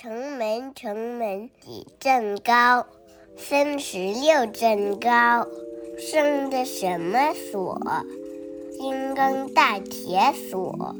[0.00, 2.86] 城门城门几丈高，
[3.36, 5.44] 三十六丈高，
[5.98, 7.76] 生的什么锁？
[8.78, 10.94] 金刚大铁锁。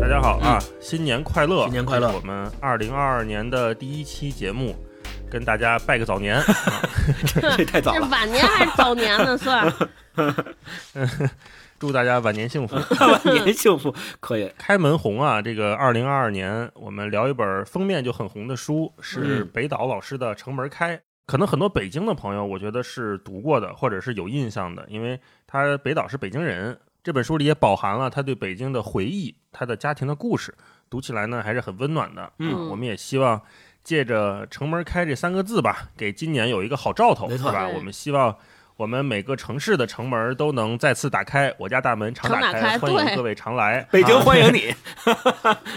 [0.00, 1.64] 大家好啊，新年快乐！
[1.64, 4.74] 新年快乐我们二零二二年的第一期节目，
[5.30, 6.42] 跟大家拜个早年。
[7.58, 9.36] 这太早是了，晚年还是早年呢？
[9.36, 9.70] 算
[11.82, 12.76] 祝大家晚年幸福。
[13.00, 14.48] 晚年幸福可以。
[14.56, 15.42] 开门红啊！
[15.42, 20.96] 这个二零二二年，我们聊一本封面就很红的书，是嗯北岛老师的《城门开》。
[21.26, 26.78] 可能很多北京的朋友，我觉得是读过的，或者是有印象的，因为他北岛是北京人。
[27.02, 30.54] 这本书里也饱含了他对北京的回忆，他的家庭的故事，
[30.88, 32.32] 读起来呢还是很温暖的。
[32.38, 33.42] 嗯我们也希望
[33.82, 37.66] 借着“城门开”这三个字吧，给今年有一个好兆头，没错是吧？
[37.66, 38.36] 我们希望
[38.76, 43.86] 我们每个城市的城门都能再次打开，我家大门常打开欢迎各位常来。
[43.90, 44.74] 北京啊欢迎你，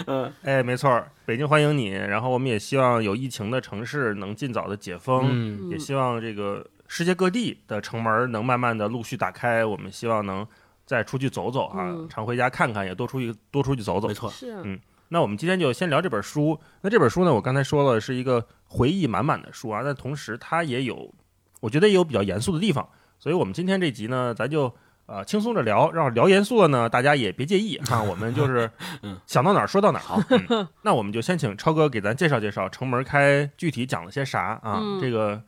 [0.06, 1.90] 嗯 哎，没错儿，北京欢迎你。
[1.90, 9.64] 然后我们也希望有疫情的城市能尽早的解封，嗯也希望这个世界各地的城门能慢慢的陆续打开。
[9.64, 10.46] 我们希望能
[10.84, 14.14] 再出去走走啊，嗯常回家看看，也多出去多出去走走没。
[14.14, 16.58] 错，是嗯那我们今天就先聊这本书。
[16.80, 21.14] 那这本书呢，我刚才说了是一个回忆满满的书啊，但同时它也有，
[21.60, 22.88] 我觉得也有比较严肃的地方。
[23.18, 24.72] 所以我们今天这集呢，咱就
[25.06, 28.02] 呃轻松着聊，让聊严肃了呢，大家也别介意啊。
[28.02, 28.70] 我们就 是
[29.02, 30.02] 嗯想到哪儿说到哪儿。
[30.02, 34.78] 好、嗯，那我们就先请超哥给咱介绍介绍《城门开》具体讲了些啥啊？
[34.82, 35.42] 嗯这个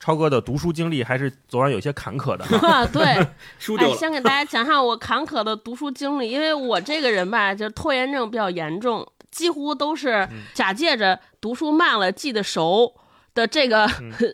[0.00, 2.68] 超哥的读书经历还是昨晚有些坎坷的哈。
[2.68, 3.96] 啊，对， 哎，输丢了。
[3.96, 12.92] 先给大家讲讲我坎坷的读书经历，因为我这个人吧，就拖延症比较严重，几乎都是假借着读书慢了记得熟
[13.34, 13.88] 的这个、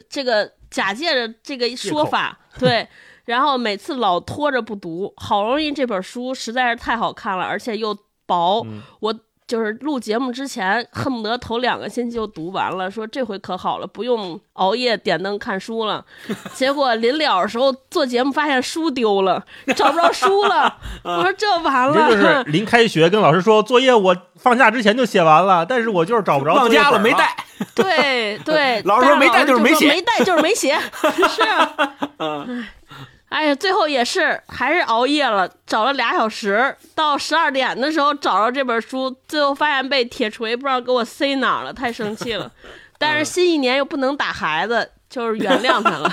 [0.08, 2.86] 这个假借着这个说法，对。
[3.26, 7.96] 然后每次老拖着不读，好容易这本书实在是太好看了，而且又
[8.26, 9.14] 薄，嗯我
[9.50, 16.04] 就是录节目之前恨不得头两个星期就读完了，说这回可好了，不用熬夜点灯看书了。
[16.54, 19.44] 结果临了的时候做节目发现书丢了，
[19.74, 20.78] 找不着书了。
[21.02, 27.36] 我说这完了就是， 临开学跟老师说作业我放假之前就写完了，但是我就是找不着忘作业本儿家了没带，
[27.74, 30.78] 对对，老师说没带就是没写没带就是没写，
[31.28, 31.96] 是啊。
[33.30, 42.50] 哎呀，最后也是还是熬夜了，找了俩小时，到十二点的时候找着这本书，最后发现被铁锤不知道给我塞哪儿了，太生气了。
[42.98, 46.12] 但是新一年又不能打孩子，就是原谅他了。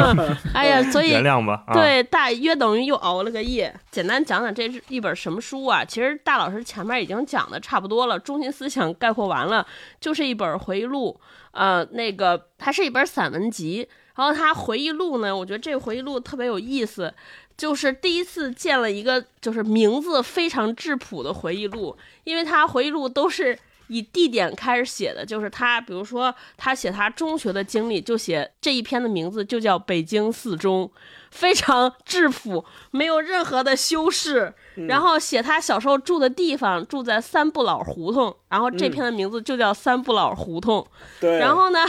[0.54, 1.64] 哎呀，所以原谅吧。
[1.66, 3.74] 啊、，对，大约等于又熬了个夜。
[3.90, 5.84] 简单讲讲这是一本什么书啊？
[5.84, 9.66] 其实大老师前面已经讲的差不多了，中心思想概括完了，
[9.98, 11.18] 就是一本回忆录。
[11.50, 17.14] 呃，那个它是一本散文集，然后他回忆录呢，我觉得这个回忆录特别有意思。
[17.56, 30.84] 就是第一次见了一个就是名字非常质朴的回忆录，因为他回忆录都是以地点开始写的，就是他，比如说他写他中学的经历，就写这一篇的名字就叫《北京四中》，
[31.30, 34.52] 非常质朴，没有任何的修饰。
[34.86, 40.86] 然后写他小时候住的地方，住在三不老胡同，然后这篇的名字就叫三不老胡同。
[41.18, 41.84] 对然后呢，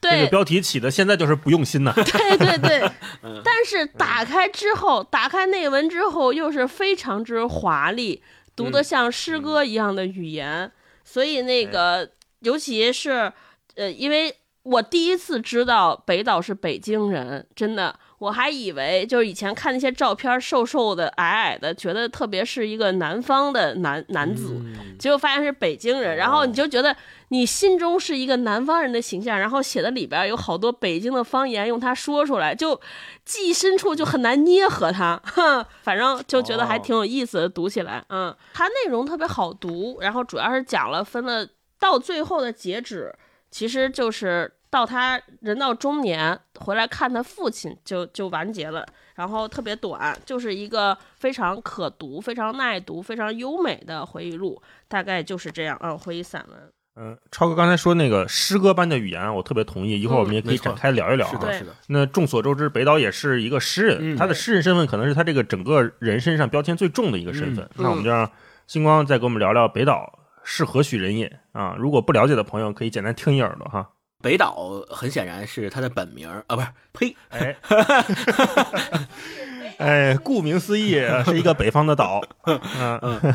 [0.00, 1.92] 对这个，标题起的现在就是不用心呐。
[1.94, 2.90] 对对对，
[3.44, 8.22] 但是打开之后，打开内文之后，又是非常之华丽，
[8.56, 10.70] 读得像诗歌一样的语言，
[11.04, 13.32] 所以那个，尤其是
[13.76, 17.98] 呃，因为我第一次知道北岛是北京人，真的。
[18.20, 24.60] 我还以为就是以前看那些照片，瘦瘦的、矮矮的，觉得特别是一个南方的男男子，
[24.98, 26.94] 结果发现是北京人，然后你就觉得
[27.32, 32.80] 你心中是一个南方人的形象，然后写的里边有好多北京的方言，用它说出来，就
[33.24, 41.46] 记忆深处就很难捏合它， 哼，反正就觉得还挺有意思的，读起来，嗯，它内容特别好读，然后主要是讲了分了
[41.78, 43.14] 到最后的截止，
[43.48, 56.72] 其实就是到他人到中年回来看他父亲就就完结了，然后特别短，就是一个非常可读、非常耐读、非常优美的回忆录，大概就是这样啊，回忆散文。
[57.00, 59.98] 嗯，超哥刚才说那个诗歌般的语言啊，我特别同意。
[60.00, 61.30] 一会儿我们也可以展开聊一聊啊。
[61.30, 67.64] 是的，是的，那众所周知，北岛也是一个诗人，嗯他的诗人身份可能是他这个整个人身上标签最重的一个身份。
[67.64, 68.30] 嗯那我们就让
[68.66, 71.74] 星光再给我们聊聊北岛是何许人也啊？
[71.78, 73.88] 如果不了解的朋友，可以简单听一耳朵哈。
[74.22, 77.56] 北岛很显然是他的本名啊，不是，呸，哎，
[79.78, 80.92] 哎，顾名思义
[81.24, 82.22] 是一个北方的岛。
[82.46, 82.60] 嗯
[83.02, 83.34] 嗯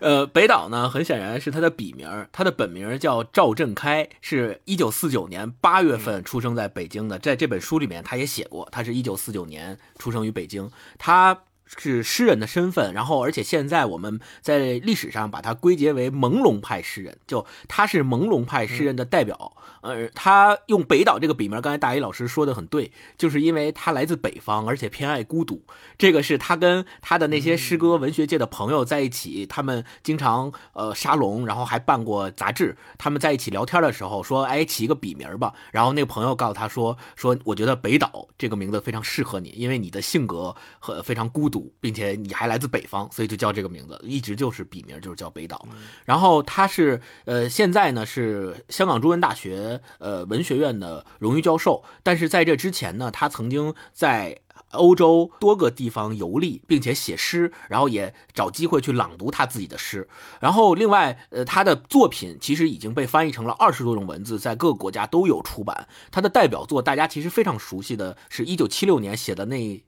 [0.00, 7.18] 呃，北岛呢，很显然是他的笔名，他的本名叫赵振开，是一九四九年八月份出生在北京的。
[7.18, 10.70] 在这本书里面，他也写过，他是一九四九年出生于北京。
[10.98, 19.52] 他是诗人的身份，然后而且现在我们在历史上把它归结为朦胧派诗人，就他是朦胧派诗人的代表。
[19.82, 25.62] 呃，他用北岛这个笔名，刚才大一老师说的很对，就是因为他来自北方，而且偏爱孤独。
[25.96, 32.76] 这个是他跟他的那些诗歌文学界的朋友在一起，他们经常呃沙龙，然后还办过杂志。
[32.98, 45.66] 他们在一起聊天的时候说：“哎，起一个笔名吧。”然后那个朋友告诉他说：“说我觉得北岛这个名字非常适合你，因为你的性格和非常孤独，并且你还来自北方，所以就叫这个名字，一直就是笔名，就是叫北岛。”
[46.04, 49.80] 然后他是呃现在呢是香港中文大学。
[49.98, 54.40] 呃，文学院的荣誉教授，但是在这之前呢，他曾经在
[54.72, 60.08] 欧洲多个地方游历，并且写诗，然后也找机会去朗读他自己的诗。
[60.40, 65.88] 然后，另外，呃，他的作品其实已经被翻译成了二十多种文字，在各个国家都有出版。
[66.10, 69.84] 他的代表作，大家其实非常熟悉的是一九七六年写的那。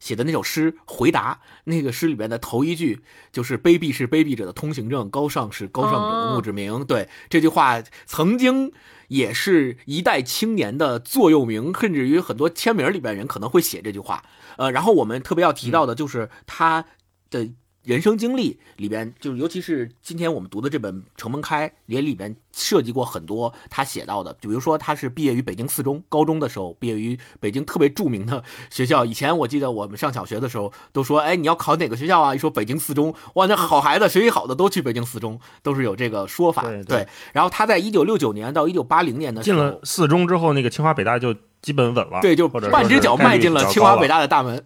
[0.00, 3.00] 写的那首诗回答，那个诗里边的头一句
[3.30, 6.82] 就是“卑鄙是卑鄙者的通行证，高尚是高尚者的墓志铭”。
[6.86, 8.72] 对这句话，曾经
[9.06, 14.24] 也是一代青年的座右铭，甚至于很多签名里边人可能会写这句话。
[14.56, 16.86] 呃，然后我们特别要提到的就是他
[17.30, 17.50] 的。
[17.82, 29.04] 人生经历里边，就是尤其是今天我们读的这本《城门开》也里边涉及过很多他写到的，就比如说他是毕业于北京四中，高中的时候毕业于北京特别著名的学校。
[29.04, 32.34] 以前我记得我们上小学的时候都说，哎，你要考哪个学校啊？
[32.34, 36.62] 一说北京四中，哇，那好孩子，学习好的都去北京四中，都是有这个说法。
[36.86, 37.06] 对。
[37.32, 41.34] 然后他在一九六九年到一九八零年的进了四中之后，那个清华北大就。
[41.62, 44.64] 基本稳了，对，就半只脚迈进了清华北大的大门，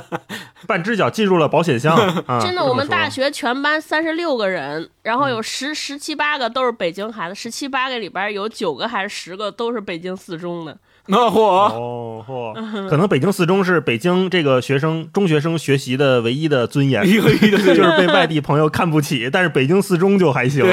[0.68, 1.96] 半只脚进入了保险箱。
[2.42, 10.78] 真的，我们大学全班三十六个人，然后有十十七八个都是北京孩子，十七八个里边有九个还是十个都是北京四中的。
[11.08, 20.64] 那嚯哦 嚯，可能北京四中是北京这个学生中学生学习的唯一的尊严， 就是被外地朋友看不起，但是北京四中就还行，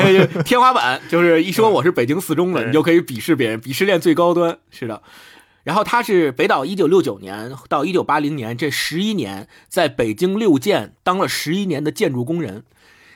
[0.44, 5.02] 天花板就是一说我是北京四中的，你就可以鄙视别人，鄙视链最高端，是的。
[5.64, 12.64] 然后他是北岛，一九六九年到一九八零年这十一年，在北京六建当了十一年的建筑工人，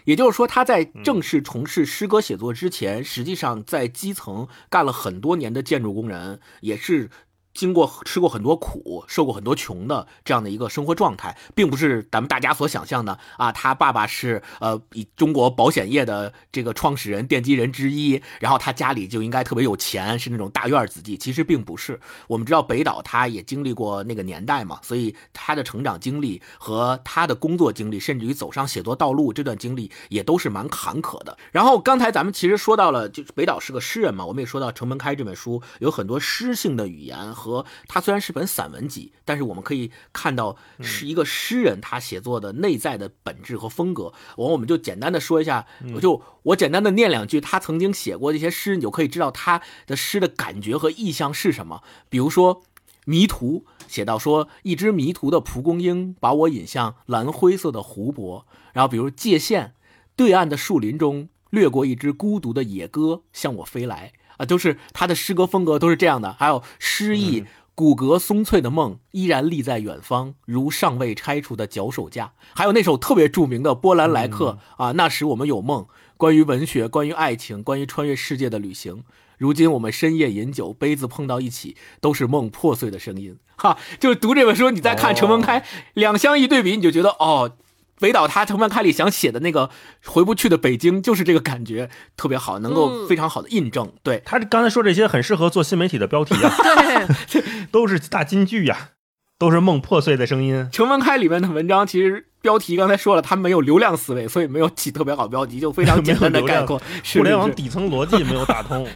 [0.08, 7.10] 也就是说他在正式从事诗歌写作之前，实际上在基层干了很多年的建筑工人，也是。
[7.58, 13.52] 经过吃过很多苦，受过很多穷的这样的一个生活状态，并不是咱们大家所想象的啊。
[13.52, 21.18] 他爸爸是呃，以中国保险业的这个创始人、奠基人之一，然后他家里就应该特别有钱，是那种大院子弟。
[21.18, 22.00] 其实并不是。
[22.28, 31.36] 我们知道北岛他也经历过那个年代嘛，所以他的成长经历和他的工作经历，甚至于走上写作道路这段经历也都是蛮坎坷的。
[31.52, 37.34] 然后刚才咱们其实说到了，就是北岛是个诗人嘛，我们也说到《城门开》这本书有很多诗性的语言。
[37.88, 44.12] 他虽然是本散文集，但是我们可以看到是一个诗人他写作的内在的本质和风格。
[44.36, 51.82] 我我们就简单的说一下，我就我简单的念两句他曾经写过这些诗，你就可以知道他的诗的感觉和意象是什么。
[52.10, 52.56] 比如说
[53.06, 58.46] 《迷途》，写到说一只迷途的蒲公英把我引向蓝灰色的湖泊。
[58.74, 59.68] 然后比如《界限》，
[60.16, 64.12] 对岸的树林中掠过一只孤独的野鸽向我飞来。
[64.38, 66.34] 啊，都是他的诗歌风格都是这样的。
[66.34, 67.46] 还有诗意，
[67.76, 72.34] 骨骼松脆的梦依然立在远方，如尚未拆除的脚手架。
[72.56, 75.86] 还有那首特别著名的《波兰来客》啊，那时我们有梦，
[76.16, 79.04] 关于文学，关于爱情，关于穿越世界的旅行。
[79.38, 83.38] 如今我们深夜饮酒，杯子碰到一起，都是梦破碎的声音。
[83.56, 85.62] 哈，就是读这本书，你再看《城门开》，
[85.94, 87.52] 两相一对比，你就觉得哦。
[88.00, 89.70] 北岛他《城门开》里想写的那个
[90.06, 93.92] 回不去的北京，就是这个感觉特别好，能够非常好的印证。
[94.04, 96.54] 对他刚才说这些，很适合做新媒体的标题啊，
[97.32, 98.90] 对，都是大金句呀，
[99.40, 100.56] 都是梦破碎的声音。
[100.72, 106.80] 《城门开》里面的文章其实标题刚才说了，他没有流量思维，所以没有起特别好标题，就非常 简单的概括。
[107.14, 108.88] 互联网底层逻辑没有打通。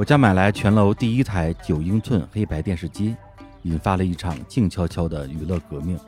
[0.00, 3.14] 我家买来全楼第一台九英寸黑白电视机，
[3.64, 6.00] 引发了一场静悄悄的娱乐革命。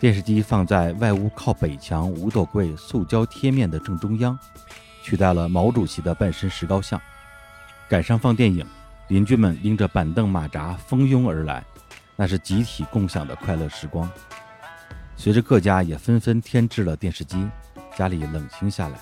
[0.00, 4.38] 电视机放在外屋靠北墙五斗柜塑胶贴面的正中央，
[5.02, 6.98] 取代了毛主席的半身石膏像。
[7.90, 8.64] 赶上放电影，
[9.08, 11.62] 邻居们拎着板凳马扎蜂拥而来，
[12.16, 14.10] 那是集体共享的快乐时光。
[15.14, 17.46] 随着各家也纷纷添置了电视机，
[17.94, 18.98] 家里冷清下来。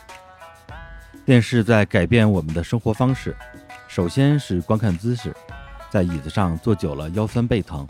[1.25, 3.37] 电视在改变我们的生活方式。
[3.88, 5.35] 首先是观看姿势，
[5.90, 7.87] 在椅子上坐久了腰酸背疼，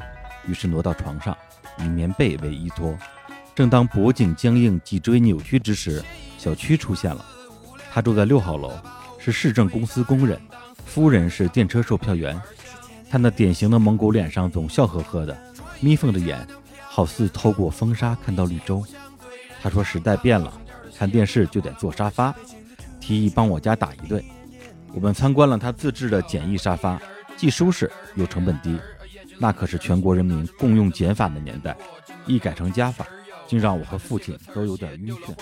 [0.47, 1.37] 于是挪到床上，
[1.81, 2.97] 以棉被为依托。
[3.55, 6.03] 正当脖颈僵硬、脊椎扭曲之时，
[6.39, 7.23] 小区出现了。
[7.93, 8.73] 他住在六号楼，
[9.19, 10.41] 是市政公司工人，
[10.87, 12.41] 夫人是电车售票员。
[13.11, 15.37] 他那典型的蒙古脸上总笑呵呵的，
[15.81, 16.47] 眯缝着眼，
[16.89, 18.85] 好似透过风沙看到绿洲。
[19.61, 20.53] 他说：“时代变了，
[20.97, 22.33] 看电视就得坐沙发。”
[23.01, 24.25] 提议帮我家打一对。
[24.95, 27.01] 我们参观了他自制的简易沙发，
[27.37, 28.79] 既舒适又成本低。
[29.39, 31.77] 那可是全国人民共用减法的年代，
[32.27, 33.07] 一改成加法。
[33.47, 35.35] 竟让我和父亲都有点晕眩。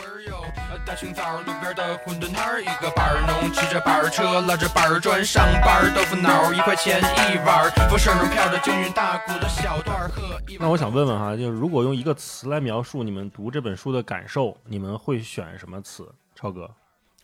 [0.86, 5.92] 大清早路边的馄饨摊儿，一个板儿农骑着板儿车，拉着板儿砖上班。
[5.92, 10.08] 豆腐脑一块钱一碗，风声中飘着京韵大鼓的小段儿。
[10.60, 16.08] 那我想问问哈，就是如果用一个词来描述你们读这本书的感受，你们会选什么词？
[16.36, 16.70] 超哥？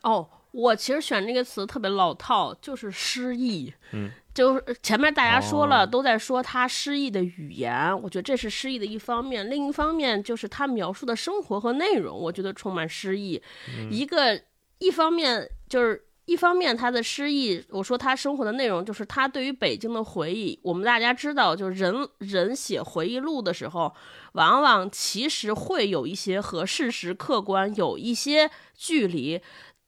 [0.02, 3.74] 哦，我其实选这个词特别老套，就是诗意。
[3.92, 4.10] 嗯。
[4.34, 9.50] 就是前面大家说了，都在说他诗意的语言，我觉得这是诗意的一方面。
[9.50, 13.42] 另一方面就是他描述的生活和内容，我觉得充满诗意。
[13.90, 14.40] 一个
[14.78, 20.58] 一方面就是一方面他的诗意，我说他生活的内容就是他对于北京的回忆。
[20.62, 23.94] 我们大家知道，就是人人写回忆录的时候，
[24.32, 29.38] 往往其实会有一些和事实客观有一些距离，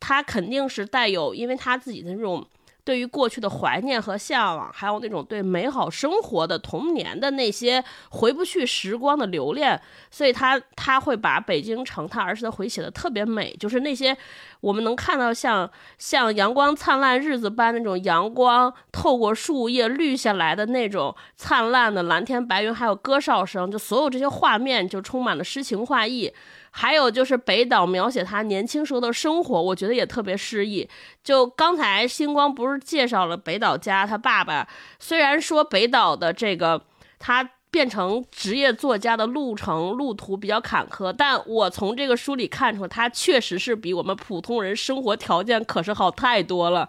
[0.06, 2.46] 他肯定是带有，因为他自己的那种。
[2.86, 9.80] 对于过去的怀念和向往，还有那种对美好生活的童年的那些回不去时光的留恋，
[10.10, 14.14] 所以他他会把北京城他儿时的回忆写的特别美，就是那些
[14.60, 26.30] 我们能看到像像阳光灿烂日子般那种阳光透过树叶绿下来的那种灿烂的蓝天白云，还有歌哨声，就所有这些画面就充满了诗情画意。
[26.76, 30.86] 还有就是北岛描写他年轻时候的生活，我觉得也特别诗意。
[31.22, 34.66] 就刚才星光不是介绍了北岛家他爸爸，
[34.98, 36.82] 虽然说北岛的这个
[37.20, 46.88] 他变成职业作家的路程路途比较坎坷，但我从这个书里看出他确实是比我们普通人生活条件可是好太多了。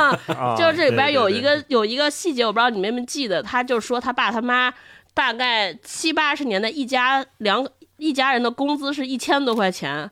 [0.56, 4.72] 就是这里边有一个有一个细节，我不知道你们没记得，他就说他爸他妈
[5.12, 7.68] 大概七八十年代一家两。
[7.98, 10.10] 一家人的工资是一千多块钱，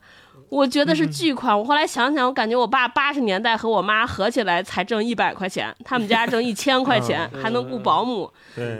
[0.49, 1.57] 我觉得是巨款。
[1.57, 8.31] 我后来想想，我感觉我爸八十年代和我妈合起来才挣一百块钱，他们家挣一千块钱，还能雇保姆。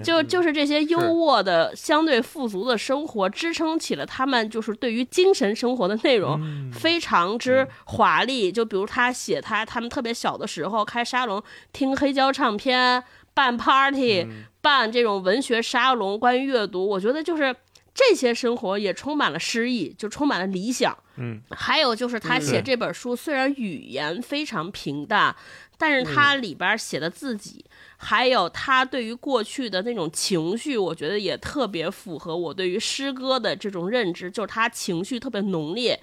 [0.03, 6.39] 就就是这些优渥的、相对富足的生活，支撑起了他们就是对于精神生活的内容
[6.73, 8.51] 非常之华丽。
[8.51, 13.01] 就比如他写他他们特别小的时候开沙龙，听黑胶唱片，
[13.33, 14.27] 办 party，
[14.61, 17.55] 办这种文学沙龙，关于阅读，我觉得就是。
[17.97, 20.95] 这些生活也充满了诗意，就充满了理想。
[21.15, 25.35] 嗯，还有就是他写这本书，虽然语言非常平淡，
[25.79, 27.65] 但是他里边写的自己，
[27.97, 35.99] 还有他对于过去的那种情绪，我觉得也特别符合我对于诗歌的这种认知，就是他情绪特别浓烈，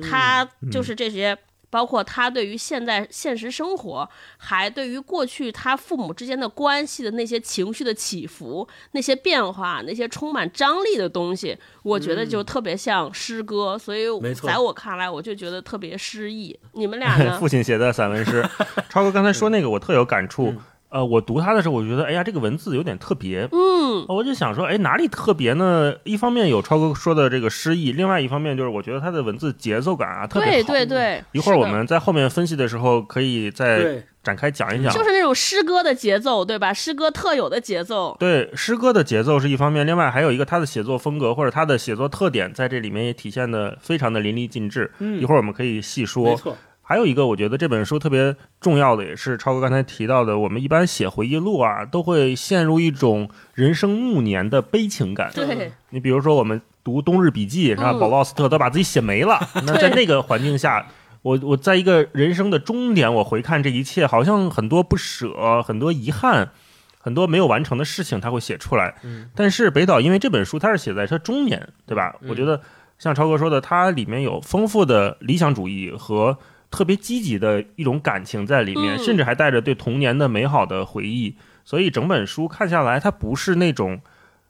[0.00, 1.36] 他就是这些。
[1.74, 13.76] 包括他对于现在现实生活，还对于过去他父母之间的关系的那些情绪的起伏、那些变化、那些充满张力的东西，我觉得就特别像诗歌。
[13.76, 16.56] 所以，在我看来，我就觉得特别诗意。
[16.74, 17.36] 你们俩呢？
[17.42, 18.48] 父亲写的散文诗，
[18.88, 20.54] 超哥刚才说那个，我特有感触。
[20.94, 23.48] 呃，我读它的时候，我觉得，哎呀，这个文字有点特别。
[23.50, 25.92] 嗯，我就想说，哎，哪里特别呢？
[26.04, 30.68] 一方面有超哥说的这个诗意，另外一方面就是我觉得它的文字节奏感啊特别好。
[30.68, 31.24] 对对对。
[31.32, 34.92] 一会儿我们在后面分析的时候，可以再展开讲一讲。
[34.94, 36.72] 就是那种诗歌的节奏，对吧？
[36.72, 38.16] 诗歌特有的节奏。
[38.20, 44.92] 对，诗歌的节奏是一方面，另外还有一个他的写作风格或者他的写作特点，在这里面也体现的非常的淋漓尽致。
[45.00, 46.30] 嗯，一会儿我们可以细说。
[46.30, 46.56] 没错。
[46.86, 55.30] 还有一个，我觉得这本书特别重要的，也是超哥刚才提到的，我们一般写回忆录啊，都会陷入一种人生暮年的悲情感。
[55.34, 57.94] 对，你比如说我们读《冬日笔记》，是吧？
[57.94, 59.40] 保罗·奥斯特都把自己写没了。
[59.66, 60.86] 那在那个环境下，
[61.22, 66.50] 我我在一个人生的终点，我回看这一切，好像很多不舍，很多遗憾，
[66.98, 68.94] 很多没有完成的事情，他会写出来。
[69.04, 69.30] 嗯。
[69.34, 72.14] 但是北岛因为这本书他是写在他中年，对吧？
[72.28, 72.60] 我觉得
[72.98, 76.36] 像超哥说的，它里面有丰富的理想主义和。
[76.74, 84.00] 特别积极的一种感情在里面，甚至还带着对童年的美好的回忆，所以整本书看下来，它不是那种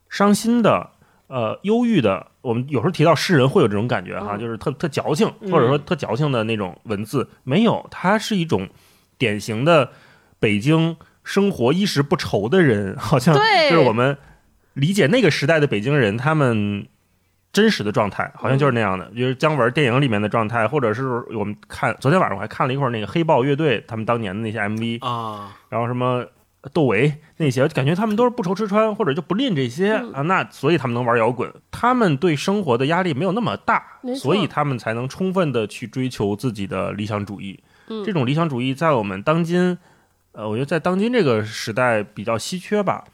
[0.09, 0.89] 伤心的、
[1.27, 2.31] 呃忧郁的。
[2.41, 8.67] 我们有时候提到诗人会有这种感觉哈，就是特特矫情，或者说特矫情的那种文字，没有，它是一种
[9.19, 9.91] 典型的
[10.39, 14.17] 北京生活衣食不愁的人，好像就是我们
[14.73, 16.87] 理解那个时代的北京人，他们。
[17.55, 26.25] 真实的状态好像就是那样的，就是姜文电影里面的状态，或者是我们看昨天晚上我还看了一会儿那个黑豹乐队他们当年的那些 MV 啊，然后什么
[26.73, 33.83] 窦唯那些，感觉他们都是不愁吃穿，或者就不吝这些啊，那所以他们能玩摇滚，他们对生活的压力没有那么大，
[34.17, 37.57] 所以他们才能充分的去追求自己的理想主义。
[37.87, 38.03] 嗯。
[38.03, 39.77] 这种理想主义在我们当今，
[40.33, 43.05] 呃，我觉得在当今这个时代比较稀缺吧。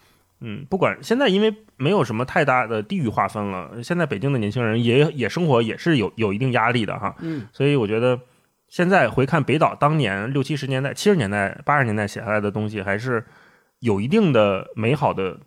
[0.41, 7.15] 嗯，不管现在因为没有什么太大的地域划分了，现在北京的年轻人也也生活也是有有一定压力的哈。
[7.19, 8.19] 嗯，所以我觉得
[8.67, 13.23] 现在回看北岛当年六七十年代、七十年代、八十年代写下来的东西，还是
[13.79, 15.39] 有一定的美好的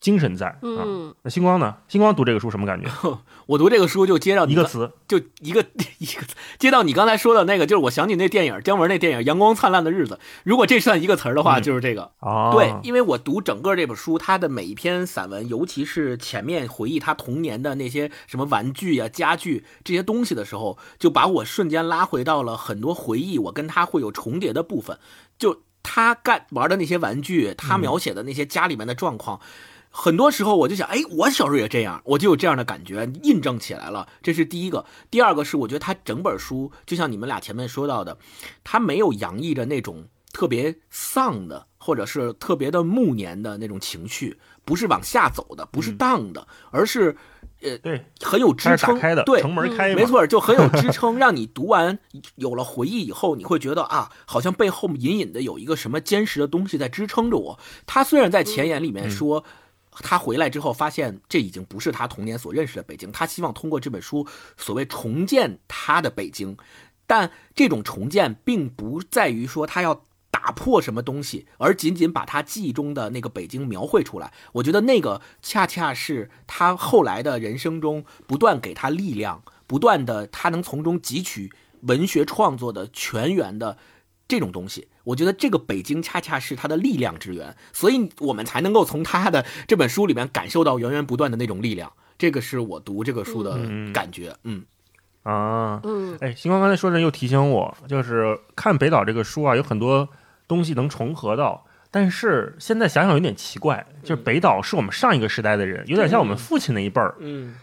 [0.00, 0.56] 精神在啊。
[0.62, 1.76] 嗯那星光呢？
[1.88, 2.88] 星光读这个书什么感觉？
[3.46, 5.64] 我读这个书就接到一个词，就一个
[5.98, 6.22] 一个
[6.58, 12.10] 接到你刚才说的那个，就是我想起那电影姜文那电影《阳光灿烂的日子》，如果这算一个词儿的话，嗯就是这个。
[12.20, 24.98] 哦，对，因为我读整个这本书，它的每一篇散文，尤其是前面回忆他童年的那些什么玩具呀、家具这些东西的时候，就把我瞬间拉回到了很多回忆，我跟他会有重叠的部分。
[25.38, 29.40] 就他干玩的那些玩具，他描写的那些家里面的状况，
[29.98, 34.06] 很多时候我就想，哎，我小时候也这样，我就有这样的感觉，印证起来了。
[34.22, 34.84] 这是第一个。
[35.10, 38.18] 第二个是，我觉得他整本书，就像你们俩前面说到的，
[38.62, 47.16] 他没有洋溢着那种特别丧的，或者是特别的暮年的那种情绪，不是往下走的，不是荡的，而是
[47.62, 49.00] 呃对，很有支撑。
[49.00, 51.98] 开的，对，城门开嘛，没错，就很有支撑， 让你读完
[52.34, 57.58] 有了回忆以后，你会觉得啊，好像背后隐隐的有一个什么坚实的东西在支撑着我。
[57.86, 59.42] 他虽然在前言里面说。
[60.02, 63.10] 他回来之后，发现这已经不是他童年所认识的北京。
[63.10, 64.26] 他希望通过这本书，
[64.56, 66.56] 所谓重建他的北京，
[67.06, 74.32] 但这种重建并不在于说他要打破什么东西，而仅仅把他记忆中的那个北京描绘出来。
[74.52, 81.50] 我觉得那个恰恰是他后来的人生中不断给他力量，不断的他能从中汲取
[81.82, 83.78] 文学创作的全员的
[84.28, 84.88] 这种东西。
[85.04, 91.92] 我觉得这个北京恰恰是它的力量之源，所以我们才能够从他的这本书里面感受到源源不断的那种力量。
[92.18, 94.64] 这个是我读这个书的嗯感觉，嗯
[95.22, 100.08] 啊，嗯哎，星光刚才说的又提醒我，就是看北岛这个书啊，有很多
[100.48, 101.66] 东西能重合到。
[101.90, 107.14] 但是现在想想有点奇怪，就是北岛是我们上一个时代的人，有点像我们父亲那一辈儿。
[107.20, 107.54] 嗯，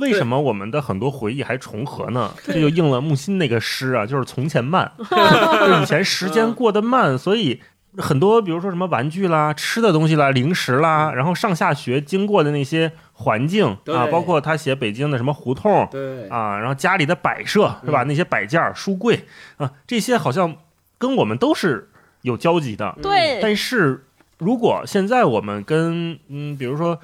[0.00, 2.32] 为什么我们的很多回忆还重合呢？
[2.44, 7.60] 这就应了木心那个诗啊，就是从前慢， 就以前时间过得慢，所以
[7.98, 18.02] 很多比如说什么玩具啦、吃的东西啦、零食啦，然后上下学经过的那些环境啊，包括他写北京的什么胡同，对啊，然后家里的摆设是吧？
[18.02, 19.24] 那些摆件、书柜
[19.56, 20.54] 啊，这些好像
[20.98, 21.88] 跟我们都是
[22.20, 22.94] 有交集的。
[23.00, 24.04] 对，但是
[24.38, 26.98] 如果现在我们跟嗯，比如说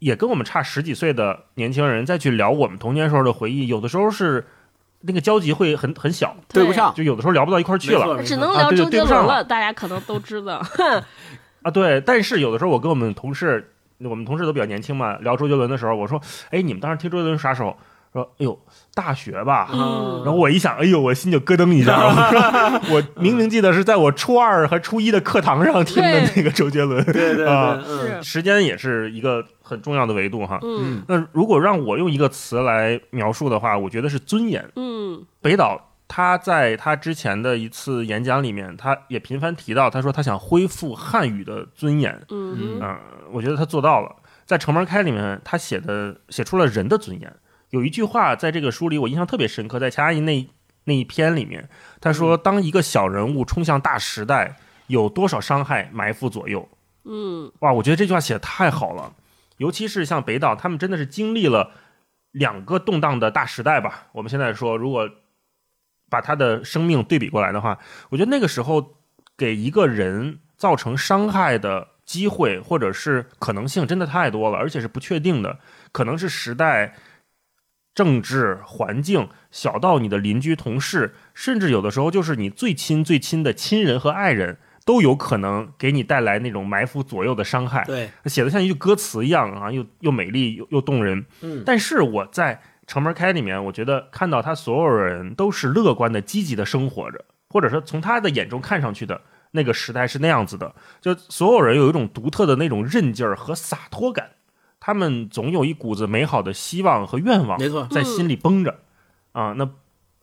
[0.00, 4.44] 也跟我们差十几岁的年轻人再去聊我们童年时候的回忆，有的时候是
[5.02, 10.60] 那个交集会很很小，对不上，就有的时候聊不到一块儿去了只能聊周杰伦了，大家可能都知道。
[11.62, 11.70] 啊。
[11.70, 17.76] 对，但是有的时候我跟我们同事，我们同事都比较年轻嘛，聊周杰伦的时候，我说，哎，你们当时听周杰伦啥时候？
[18.12, 18.58] 说，哎呦，
[18.94, 19.68] 大学吧。
[19.72, 21.96] 嗯然后我一想，哎呦，我心就咯噔一下。
[21.96, 27.04] 我说我明明记得是在我初二和初一的课堂上听的那个周杰伦。
[27.06, 30.58] 对对啊对，时间也是一个很重要的维度哈。
[30.62, 34.68] 嗯那如果让我用一个词来描述的话，我觉得是尊严。
[34.76, 42.20] 嗯北岛他在他之前的一次演讲里面，他也频繁提到，他说他想恢复汉语的尊严。
[42.30, 42.98] 嗯嗯、
[43.32, 44.16] 我觉得他做到了。
[44.44, 47.32] 在《城门开》里面，他写的写出了人的尊严。
[47.70, 50.48] 有一句话在这个书里我印象特别深刻，在钱阿姨那
[50.84, 51.68] 那一篇里面，
[52.00, 54.56] 他说：“当一个小人物冲向大时代，
[54.88, 56.68] 有多少伤害埋伏左右？”
[57.04, 59.14] 嗯哇，我觉得这句话写的太好了，
[59.58, 61.70] 尤其是像北岛，他们真的是经历了
[62.32, 64.08] 两个动荡的大时代吧。
[64.12, 65.08] 我们现在说，如果
[66.08, 67.78] 把他的生命对比过来的话，
[68.08, 68.96] 我觉得那个时候
[69.36, 75.58] 给一个人造成伤害的机会或者是可能性真的太多了，而且是不确定的，
[75.92, 76.96] 可能是时代。
[77.94, 87.84] 政治环境，小到你的邻居、同事，甚至有的时候就是你最亲最亲的亲人和爱人，都有可能给你带来那种埋伏左右的伤害。
[87.84, 91.24] 对，写的像一句歌词一样啊，又又美丽又又动人。
[91.42, 92.54] 嗯但是我在
[92.86, 104.30] 《城门开》里面，我觉得看到他所有人都是乐观的、积极的生活着，或者说从他的眼中看上去的那个时代是那样子的，就所有人有一种独特的那种韧劲儿和洒脱感，
[104.80, 108.80] 他们总有一股子美好的希望和愿望没错，在心里绷着
[109.32, 109.52] 啊。
[109.52, 109.68] 那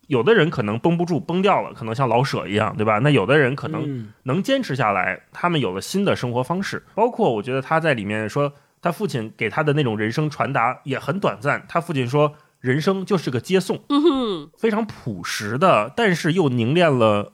[0.08, 3.00] 有的人可能绷不住，崩掉了，可能像老舍一样，对吧？
[3.00, 6.84] 那有的人可能嗯能坚持下来，他们有了新的生活方式。
[6.96, 11.65] 包括我觉得他在里面说，他父亲给他的那种人生传达也很短暂。
[11.67, 17.34] 他父亲说，人生就是个接送，嗯哼，非常朴实的，但是又凝练了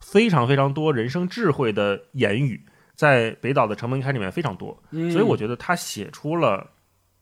[0.00, 4.80] 非常非常多人生智慧的言语，在北岛的《城门开》里面非常多。
[4.90, 6.70] 嗯所以我觉得他写出了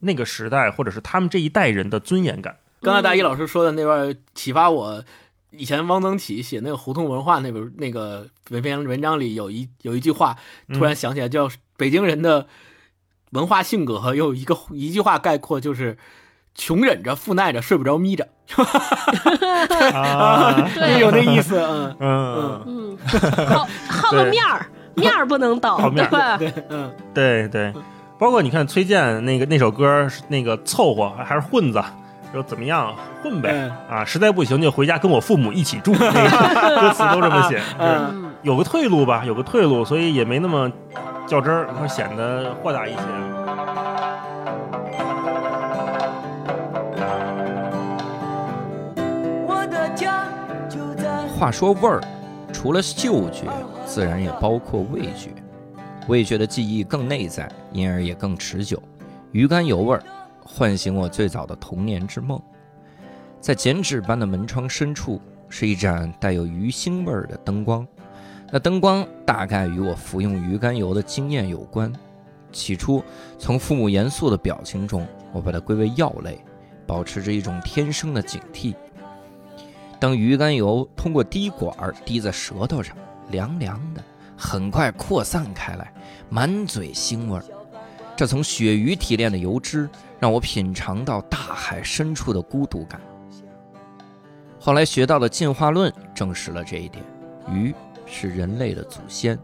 [0.01, 2.57] 那个时代或者是他们这一代人的尊严感。
[2.81, 5.05] 刚才大一老师说的那段启发我，
[5.51, 10.37] 以前汪曾祺写那个胡同文化那本那个文篇文章里有一有一句话，
[10.75, 12.47] 突然想起来，叫北京人的
[13.31, 15.97] 文化性格和有一个一句话概括，就是
[16.55, 18.29] 穷忍着、富耐着、睡不着眯着，
[19.95, 22.99] 啊， 对有那意思，嗯嗯，嗯，
[23.47, 26.37] 好好个面儿， 面儿不能倒，面对吧？
[26.39, 26.91] 对，嗯。
[27.15, 27.73] 对对，
[28.19, 31.83] 包括你看崔健那个那首歌，那个凑合还是混子，
[32.33, 33.51] 说怎么样混呗。
[33.53, 33.73] 嗯。
[33.99, 38.11] 啊，实在不行就回家跟我父母一起住，那个 歌词都这么写，嗯。
[38.11, 40.71] 嗯，有个退路吧，有个退路，所以也没那么
[41.27, 42.99] 较真儿，会显得豁达一些。
[49.47, 50.25] 我的家
[50.69, 52.01] 就在话说味儿，
[52.53, 53.51] 除了嗅觉，
[53.85, 55.31] 自然也包括味觉。
[56.09, 58.81] 味觉的记忆更内在，因而也更持久。
[59.33, 60.03] 鱼肝油味儿
[60.45, 62.41] 唤醒我最早的童年之梦。
[63.41, 67.87] 在剪纸般的门窗深处，是一盏带有鱼腥味儿的灯光。
[68.51, 71.93] 那灯光大概与我服用鱼肝油的经验有关。
[72.53, 73.03] 起初，
[73.39, 76.39] 从父母严肃的表情中，我把它归为药类，
[76.87, 78.75] 保持着一种天生的警惕。
[80.03, 81.73] 当鱼肝油通过滴管
[82.05, 82.97] 滴在舌头上，
[83.31, 84.03] 凉凉的，
[84.37, 85.95] 很快扩散开来，
[86.29, 87.45] 满嘴腥味儿。
[88.17, 89.89] 这从鳕鱼提炼的油脂，
[90.19, 93.01] 让我品尝到大海深处的孤独感。
[94.59, 97.05] 后来学到的进化论证实了这一点，
[97.49, 97.73] 鱼
[98.05, 99.39] 是人类的祖先。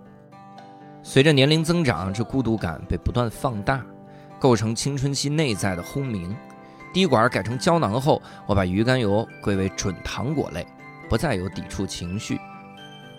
[1.05, 3.87] 随着年龄增长，这孤独感被不断放大，
[4.41, 6.35] 构成青春期内在的轰鸣。
[6.93, 10.67] 滴管改成胶囊后，我把鱼肝油归为准糖果类，
[11.09, 12.41] 不再有抵触情绪。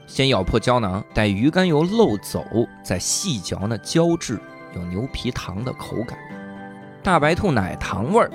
[0.08, 2.43] 先咬破胶囊，待鱼肝油漏走，
[2.84, 4.39] 再细嚼那胶质，
[4.75, 6.17] 有牛皮糖的口感。
[7.03, 8.32] 大白兔奶糖味儿，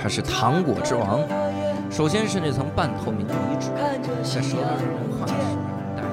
[0.00, 1.20] 它是糖果之王。
[1.90, 3.70] 首先是那层半透明的离脂，
[4.22, 5.34] 在舌头融化时，
[5.94, 6.08] 带来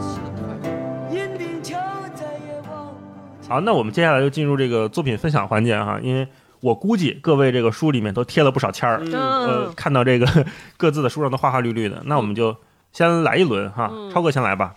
[0.00, 0.70] 气的快。
[3.48, 6.26] 好，那我们接下来就进入这个作品分享环节哈，因为
[6.60, 12.56] 我估计各位这个书里面都贴了不少签儿，呃，嗯，看到这个 各自的书上都花花绿绿的，那我们就
[12.92, 14.74] 先来一轮哈，嗯超哥先来吧。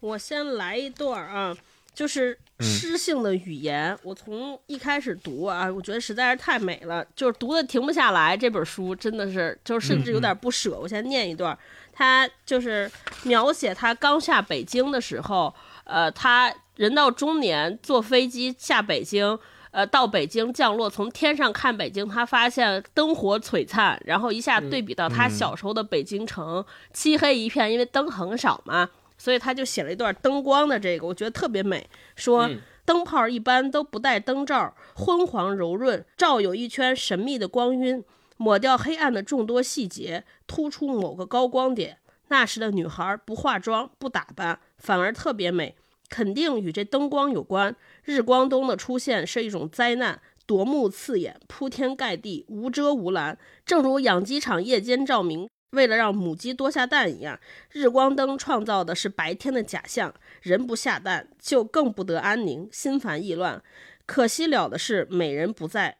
[0.00, 1.56] 我先来一段儿啊，
[1.94, 3.96] 就是嗯诗性的语言。
[4.02, 8.36] 我从一开始读啊，我觉得实在是太美了，就是读的停不下来。
[8.36, 10.78] 这本书真的是，就是甚至有点不舍。
[10.78, 11.58] 我先念一段儿，
[11.92, 12.90] 他就是
[13.22, 15.52] 描写他刚下北京的时候，
[15.84, 19.38] 呃，他人到中年，坐飞机下北京。
[19.76, 31.86] 呃，到北京降落，从天上看北京，他发现灯火璀璨，然后一下对比到他小时候的北京城，漆黑一片，因为灯很少嘛，所以他就写了一段灯光的这个，我觉得特别美。
[32.14, 38.02] 说嗯灯泡一般都不带灯罩，昏黄柔润，照有一圈神秘的光晕，
[38.38, 41.98] 抹掉黑暗的众多细节，突出某个高光点。
[42.28, 45.76] 那时的女孩不化妆不打扮，反而特别美，
[46.08, 47.74] 肯定与这灯光有关。
[48.04, 55.48] 日光灯的出现是一种灾难，夺目刺眼，铺天盖地，无遮无拦，正如养鸡场夜间照明。
[55.70, 57.38] 为了让母鸡多下蛋一样，
[57.70, 60.14] 日光灯创造的是白天的假象。
[60.40, 63.62] 人不下蛋，就更不得安宁，心烦意乱。
[64.06, 65.98] 可惜了的是，美人不在，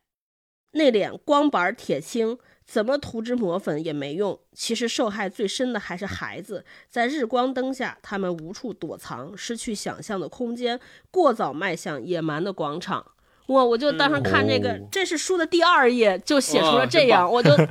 [0.73, 4.39] 那脸光板铁青，怎么涂脂抹粉也没用。
[4.53, 13.05] 其实受害最深的还是孩子，在日光灯下，他们无处躲藏，失去想象的空间，过早迈向野蛮的广场。
[13.47, 17.69] 我我就当时看这个，哦这是书的第二页就写出了这样，我就啊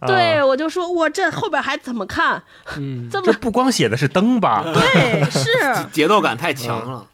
[0.06, 2.42] 对我就说，我这后边还怎么看？
[2.76, 4.62] 嗯，这么这不光写的是灯吧？
[4.62, 5.48] 对是。
[5.90, 7.08] 节奏感太强了。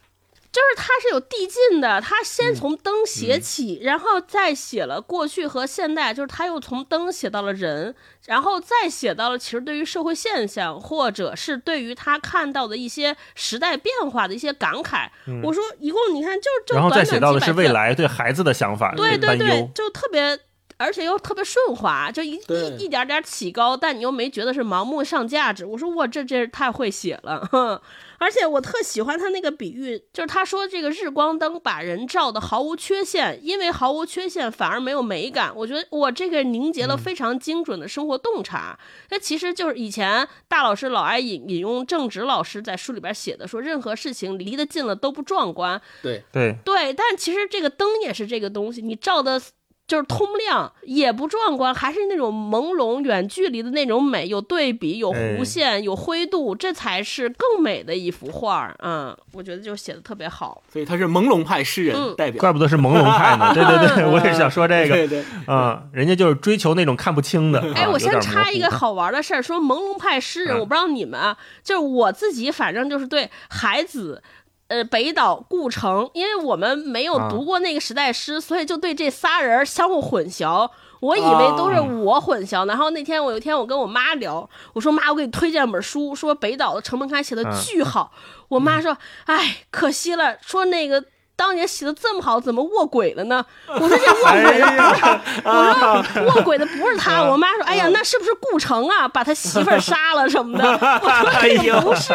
[0.54, 7.92] 就是它是有递进的，它先从灯写起，然后再写了过去和现代，就是他又从灯写到了人，
[8.26, 15.08] 然后再写到了其实对于社会现象，或者是对于他看到的一些时代变化的一些感慨。
[15.42, 20.38] 我说一共你看就就然后再短写到的是未来对孩子的想法，对对对，就特别，
[20.76, 25.66] 而且又特别顺滑，就一一一点点起高，但你又没觉得是盲目上价值。
[25.66, 27.80] 我说我，这真是太会写了，哼！
[28.18, 35.52] 而且我特喜欢他那个比喻，就是他说这个日光灯把人照的毫无缺陷，因为毫无缺陷反而没有美感。
[35.54, 38.78] 我觉得我这个凝结了非常精准的生活洞察。
[39.10, 49.40] 那、其实就是以前大老师老爱引引用郑直老师在书里边写的，说任何事情离得近了都不壮观，对，对对，但其实这个灯也是这个东西，你照的
[49.86, 58.74] 就是通亮，也不壮观，还是那种朦胧、远距离的那种美，有对比，有哎弧线，有灰度，这才是更美的一幅画儿。
[58.82, 60.62] 嗯，我觉得就写的特别好。
[60.72, 62.40] 所以他是朦胧派诗人嗯代表。
[62.40, 63.52] 怪不得是朦胧派呢。
[63.52, 67.60] 对对对，我也是想说这个 对对，啊，人家就是追求那种看不清的。
[67.74, 74.22] 哎，啊我先插一个好玩的事儿，说朦胧派诗人，嗯我不知道你们啊，就是我自己，反正就是对海子。
[74.68, 80.70] 呃，北岛、顾城，因为我们没有啊读过那个时代诗，所以就对这仨人相互混淆。
[81.00, 88.10] 我以为都是我混淆，然后那天我有一天我跟我妈聊，我说妈，我给你推荐本书，说北岛的《城门开》写的嗯巨好。
[88.48, 88.96] 我妈说，
[89.26, 91.04] 哎，可惜了，说那个
[91.36, 93.44] 当年写的这么好，怎么卧轨了呢？
[93.66, 95.04] 我说这卧哎轨的不是，
[95.44, 100.64] 我说卧轨的不是他，嗯我妈说，哎呀，那是不是顾城啊，把他媳妇儿杀了什么的？
[101.02, 102.12] 我说也不是，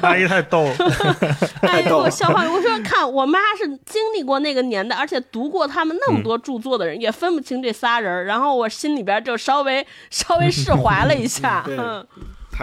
[0.00, 0.74] 阿姨，太逗了。
[1.62, 12.06] 哎，逗了我笑话，我说看我妈是经历过那个年代，而且读过他们那么多著作的人，也分不清这仨人，然后我心里边就稍微稍微释怀了一下，嗯，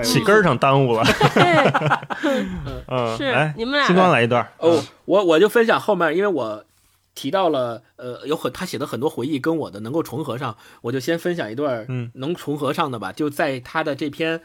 [0.04, 1.04] 起根儿上耽误了。
[1.34, 4.48] 对，嗯，是，你们俩星光来一段。
[4.60, 6.64] 哦，我我就分享后面，因为我
[7.14, 13.12] 提到了，呃，有很他写的很多回忆跟我的能够重合上，我就先分享一段嗯能重合上的吧。
[13.12, 14.42] 就在他的这篇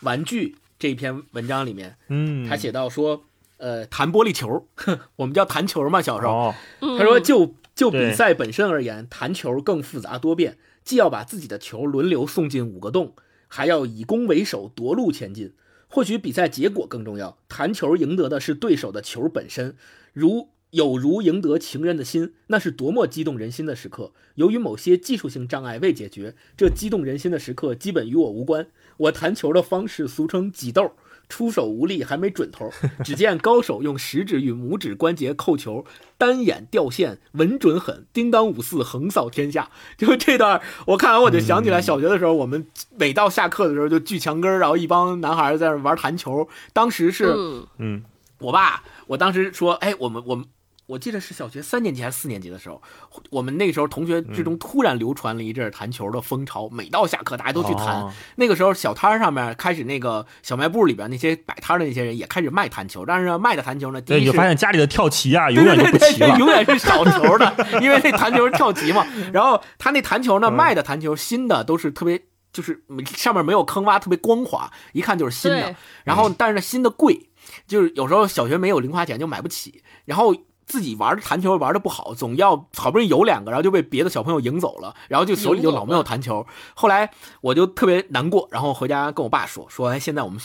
[0.00, 3.22] 玩具这篇文章里面，嗯，他写到说，
[3.56, 4.66] 呃，弹玻璃球，
[5.16, 6.54] 我们叫弹球嘛，小时候，
[6.98, 13.14] 他说就就比赛本身而言，弹球更复杂多变，既要把自己的球轮流送进五个洞，
[13.56, 15.52] 还要以攻为守夺路前进。
[15.86, 19.76] 或许比赛结果更重要，弹球赢得的是对手的球本身，
[20.12, 24.12] 如有如赢得情人的心，那是多么激动人心的时刻。
[24.34, 28.66] 由于某些技术性障碍未解决，这激动人心的时刻基本与我无关。
[28.96, 30.90] 我弹球的方式俗称挤豆，
[31.28, 32.70] 出手无力，还没准头。
[33.04, 35.84] 只见高手用食指与拇指关节扣球，
[36.18, 39.70] 单眼掉线，稳准狠，叮当五四横扫天下。
[39.98, 46.48] 就这段，我看完我就想起来，小学的时候，我们每到下课的时候就聚墙根儿，然后一帮男孩在那玩弹球。
[46.72, 48.04] 当时是嗯嗯
[48.38, 50.44] 我爸，我当时说，哎，我们我们。
[50.86, 52.82] 我记得是小学三年级还是四年级的时候，
[53.30, 58.02] 我们那个时候同学之中突然流传了一阵弹球的风潮，每到下课大家都去弹。
[58.02, 66.38] 哦那个时候小摊儿上面开始那个小卖部里边那些摆摊儿的那些人也开始卖弹球，但是呢卖的弹球呢，第对，你一就发现家里的跳棋啊，永远就对对对，不齐了。
[66.38, 69.06] 永远是少球的， 因为那弹球是跳棋嘛。
[69.32, 72.20] 然后他那弹球呢，嗯卖的弹球新的都是特别，
[72.52, 72.84] 就是
[73.16, 75.74] 上面没有坑洼，特别光滑，一看就是新的。
[76.04, 77.28] 然后但是呢，新的贵，
[77.66, 80.34] 就是有时候小学没有零花钱就买不起，然后。
[80.66, 86.46] 自己玩的弹球玩的不好，总要好不容易有两个，然后就被别的小朋友赢走了，然后就手里就老没有弹球。
[86.74, 90.40] 后来我就特别难过，然后回家跟我爸说说，哎，现在我们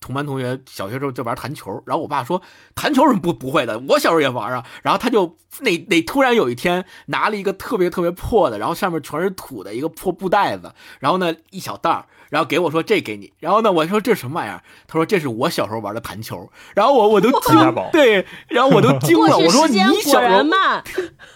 [0.00, 2.42] 同班同学小学时候就玩弹球，然后我爸说
[2.74, 4.64] 弹球是不不会的，我小时候也玩啊。
[4.82, 12.04] 然后他就那那突然有一天拿了一个特别特别破的，然后上面全是土的一个破布袋子，然后呢一小袋儿，
[12.34, 14.60] 然后给我说这给你，然后呢我说这是什么玩意儿？
[14.88, 17.56] 他说这是我小时候玩的弹球，然后我我都惊
[17.92, 20.82] 对，然后我都惊了， 我说你果小时候然慢，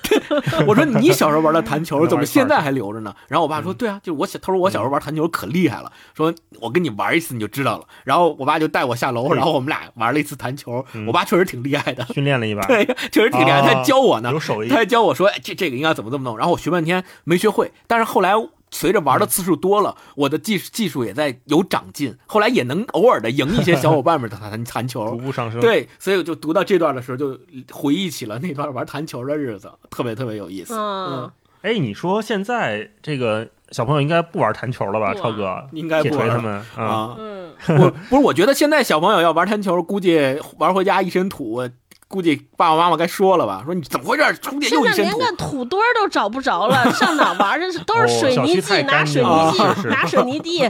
[0.67, 3.15] 我说你小时候玩的弹球 怎么现在还留着呢？
[3.29, 7.85] 然后我爸说，对啊，就是我小，他说我小时候玩弹球可厉害了，说我跟你玩一次你就知道了。
[8.03, 14.33] 然后我爸就带我下楼，然后我们俩玩了一次弹球，我爸确实挺厉害的，训练了一把，对，确实挺厉害，哦他还教我呢。
[14.33, 14.69] 有，手艺。
[14.69, 14.79] 他。
[14.79, 16.37] 还教我说，哎，这这个应该怎么这么弄。
[16.37, 18.33] 然后我学半天没学会，但是后来
[18.70, 25.16] 随着玩的次数多了，我的技技术也在有长进，后来也能偶尔的赢一些小伙伴们的 弹弹逐球。
[25.16, 27.38] 步上升。，对，所以我就读到这段的时候，就
[27.72, 30.74] 回忆起了那段玩弹球的日子，特别特别有意思。
[30.74, 31.31] 嗯，
[31.62, 35.14] 哎，你说现在这个小朋友应该不玩弹球了吧？
[35.14, 36.52] 超哥，应该不他们。
[36.76, 41.68] 啊，啊，嗯，我 不是，我觉得现在小朋友要玩弹球，估计玩回家一身土，
[42.09, 45.11] 估计爸爸妈妈该说了吧，说你怎么回事，充电现又一身土。
[45.11, 47.79] 在连个土堆儿都找不着了，上哪玩儿去？
[47.81, 50.61] 都是哦水泥地，拿水泥地，是是拿水泥地，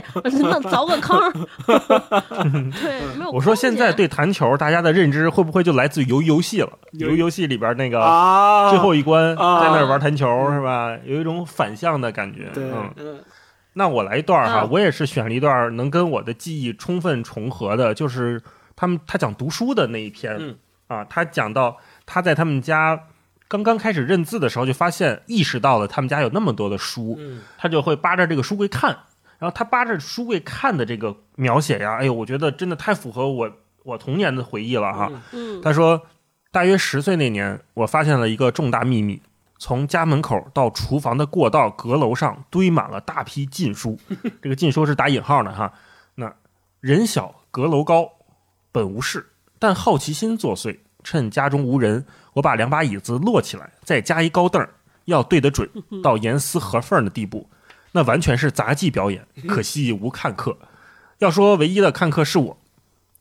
[0.41, 1.31] 弄凿个坑儿。
[2.81, 3.31] 对，没有。
[3.31, 6.69] 我说现在对弹球大家的认知会不会就来自于游游戏了？
[6.91, 10.93] 游游戏里边那个啊，最后一关啊在那儿玩弹球是吧？
[11.05, 12.49] 有一种反向的感觉。
[12.53, 13.23] 对，嗯，嗯
[13.73, 18.41] 那我来一段哈，嗯我也是选了一段能跟我的记忆充分重合的，就是
[18.75, 20.57] 他们他讲读书的那一篇、嗯
[20.89, 23.07] 啊，他讲到他在他们家
[23.47, 28.91] 刚刚开始认字的时候，就发现意识到了他们家有那么多的书，嗯他就会扒着这个书柜看，
[29.37, 33.51] 然后他扒着书柜看的这个描写呀，哎呦，我觉得真的太符合我
[33.83, 35.09] 我童年的回忆了哈。
[35.31, 36.01] 嗯嗯，他说，
[36.51, 39.21] 大约十岁那年，我发现了一个重大秘密：
[39.59, 43.99] 从家门口到厨房的过道阁楼上堆满了大批禁书。
[44.41, 45.71] 这个禁书是打引号的哈。
[46.15, 46.33] 那
[46.81, 48.09] 人小阁楼高，
[48.71, 49.27] 本无事，
[49.59, 50.79] 但好奇心作祟。
[51.01, 54.69] 趁家中无人，我把两把椅子摞起来，再加一高凳儿，
[55.05, 55.69] 要对得准，
[56.03, 57.49] 到严丝合缝的地步，
[57.93, 60.57] 那完全是杂技表演，可惜无看客。
[61.19, 62.57] 要说唯一的看客是我，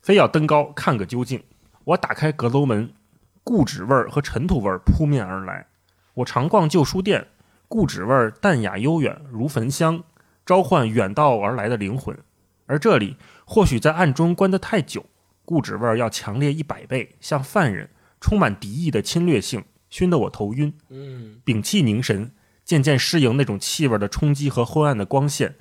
[0.02, 1.42] 非要登高看个究竟。
[1.84, 2.92] 我打开阁楼门，
[3.44, 5.66] 固纸味儿和尘土味儿扑面而来。
[6.14, 7.28] 我常逛旧书店，
[7.68, 10.02] 固纸味儿淡雅悠远，如焚香，
[10.44, 12.18] 召唤远道而来的灵魂。
[12.66, 15.06] 而这里或许在暗中关得太久，
[15.48, 17.88] 固纸味儿要强烈一百倍，像犯人，
[18.20, 20.70] 充满敌意的侵略性，熏得我头晕。
[20.90, 22.30] 嗯，屏气凝神，
[22.66, 25.54] 渐渐适应那种气味的冲击和昏暗的光线。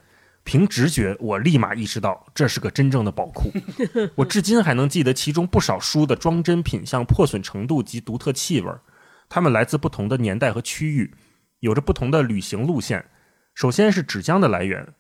[0.44, 3.50] 凭直觉，我立马意识到这是个真正的宝库。
[4.16, 8.82] 我至今还能记得其中不少书的装帧品相、破损程度及独特气味儿。
[9.30, 11.14] 它们来自不同的年代和区域，
[11.62, 13.06] 有着不同的旅行路线。
[13.54, 14.94] 首先是纸浆的来源，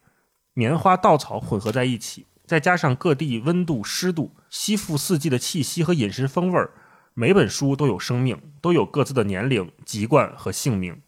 [0.53, 6.71] 棉花、稻草混合在一起，再加上各地温度、湿度、吸附四季的气息和饮食风味儿，
[7.13, 10.99] 每本书都有生命，都有各自的年龄、籍贯和姓名。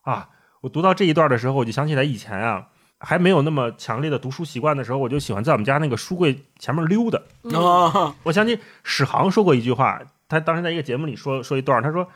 [0.00, 0.30] 啊，
[0.62, 7.18] 我读到这一段的时候，我就想起来以前啊，还没有那么强烈的读书习惯的时候，我就喜欢在我们家那个书柜前面溜达。
[7.52, 12.08] 啊，我想起史航说过一句话，他当时在一个节目里说说一段，他说：“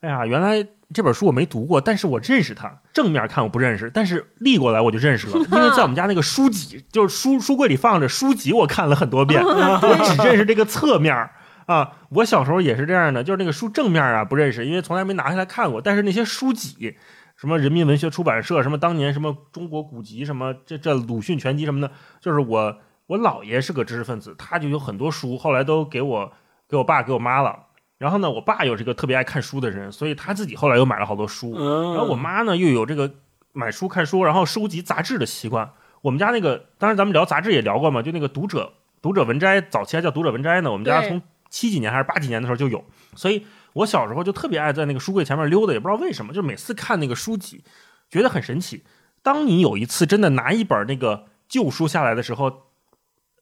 [0.00, 0.62] 哎呀，原来
[0.94, 2.80] 这本书我没读过，但是我认识它。
[2.92, 11.32] 正面看我不认识，但是立过来我就认识了，因为在我们家那个书籍，就是书书柜里放着书籍，我看了很多遍， 我只认识这个侧面儿
[11.66, 11.92] 啊。
[12.10, 16.96] 我小时候也是这样的，就是那个书正面啊不认识，因为从来没拿下来看过，但是那些书籍。”
[17.36, 22.78] 什么人民文学出版社，什么当年什么中国古籍，什么这这鲁迅全集什么的，就是我
[23.08, 26.32] 我姥爷是个知识分子，他就有很多书，后来都给我
[26.68, 27.58] 给我爸给我妈了。
[27.98, 31.54] 然后呢，我爸又是个特别爱看书的人，所以他自己后来又买了好多书。
[31.56, 33.10] 嗯，然后我妈呢又有这个
[33.52, 35.70] 买书看书，然后收集杂志的习惯。
[36.02, 40.70] 我们家那个，当然咱们聊杂志也聊过嘛，就那个读者读者文摘，早期还叫读者文摘呢。
[40.70, 47.64] 我们家从七几年还是八几年的时候就有，所以我小时候就特别爱在那个书柜前面溜达，也不知道为什么，就每次看那个书籍，
[48.10, 48.84] 觉得很神奇。
[49.22, 52.64] 当你有一次真的拿一本那个旧书下来的时候，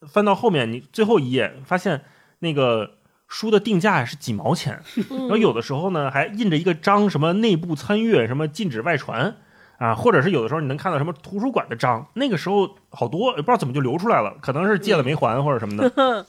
[0.06, 2.04] 翻到后面，你最后一页发现
[2.38, 2.98] 那个
[3.32, 9.34] 书的定价是几毛钱， 然后有的时候呢还印着一个章，什么内部参阅，什么禁止外传
[9.78, 15.90] 啊，或者是有的时候你能看到什么图书馆的章，那个时候好多也不知道怎么就流出来了，可能是借了没还或者什么的。
[15.96, 16.26] 嗯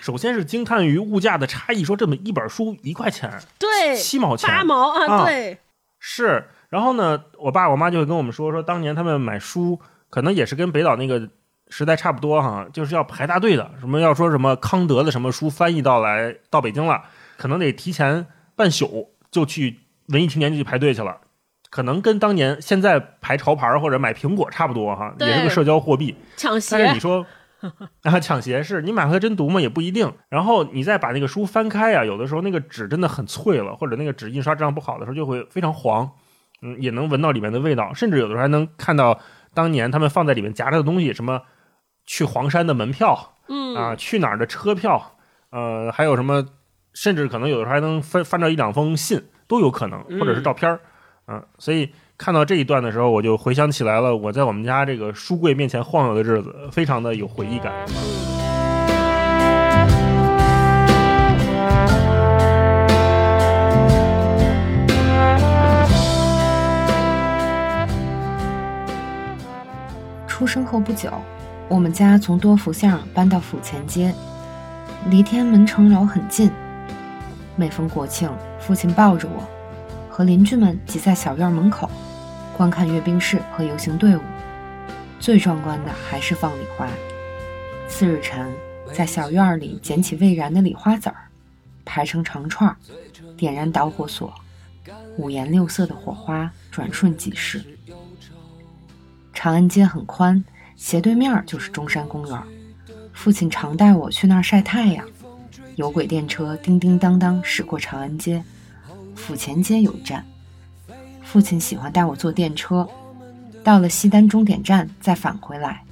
[0.00, 5.56] 首先是惊叹于物价的差异，说这么一本书一块钱，对，七毛钱，八毛啊，啊对，
[5.98, 9.80] 是，然后呢，我爸我妈就会跟我们说，说当年他们买书，
[10.10, 11.30] 可能也是跟北岛那个
[11.76, 17.02] 时代差不多哈，就是要排大队的，什么要说什么康德的什么书翻译到来到北京了，
[17.36, 21.16] 可能得提前半宿就去文艺青年就去排队去了。
[21.70, 26.14] 可能跟当年现在排潮牌或者买苹果差不多哈，也是个社交货币。
[26.36, 27.26] 抢但是你，说
[28.02, 29.60] 啊，抢鞋是你买回来真读吗？
[29.60, 30.12] 也不一定。
[30.28, 36.08] 然后你再把那个书翻开啊、有的时候那个纸真的很脆了，或者那个纸印刷质量不好的时候就会非常黄，
[36.62, 39.18] 嗯，也能闻到里面的味道，甚至有的时候还能看到
[39.52, 41.42] 当年他们放在里面夹着的东西，什么
[42.06, 45.16] 去黄山的门票嗯啊，去哪儿的车票，
[45.50, 46.44] 呃，还有什么，
[46.92, 50.80] 甚至可能有的时候还能翻翻到一两封信都有可能，或者是照片儿，
[51.26, 51.90] 嗯、所以。
[52.16, 57.72] 看到这一段的时候，我就回想起来了我在我们家这个书柜面前晃悠的日子，非常的有回忆感。
[70.28, 71.10] 出生后不久，
[71.68, 74.14] 我们家从多福巷搬到府前街，
[75.08, 76.50] 离天安门城楼很近。
[77.56, 79.42] 每逢国庆，父亲抱着我，
[80.10, 81.90] 和邻居们挤在小院门口，
[82.56, 84.20] 观看阅兵式和游行队伍。
[85.18, 86.86] 最壮观的还是放礼花。
[87.88, 88.52] 次日晨，
[88.92, 91.16] 在小院里捡起未燃的礼花籽儿，
[91.84, 92.76] 排成长串，
[93.38, 94.34] 点燃导火索，
[95.16, 97.64] 五颜六色的火花转瞬即逝。
[99.32, 100.44] 长安街很宽，
[100.76, 102.42] 斜对面就是中山公园。
[103.12, 105.06] 父亲常带我去那儿晒太阳。
[105.76, 108.44] 有轨电车叮叮当当驶过长安街，
[109.16, 110.24] 府前街有一站。
[111.22, 112.88] 父亲喜欢带我坐电车，
[113.64, 115.82] 到了西单终点站再返回来。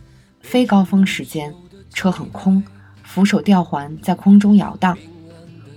[0.41, 1.53] 非高峰时间，
[1.93, 2.63] 车很空，
[3.03, 4.97] 扶手吊环在空中摇荡。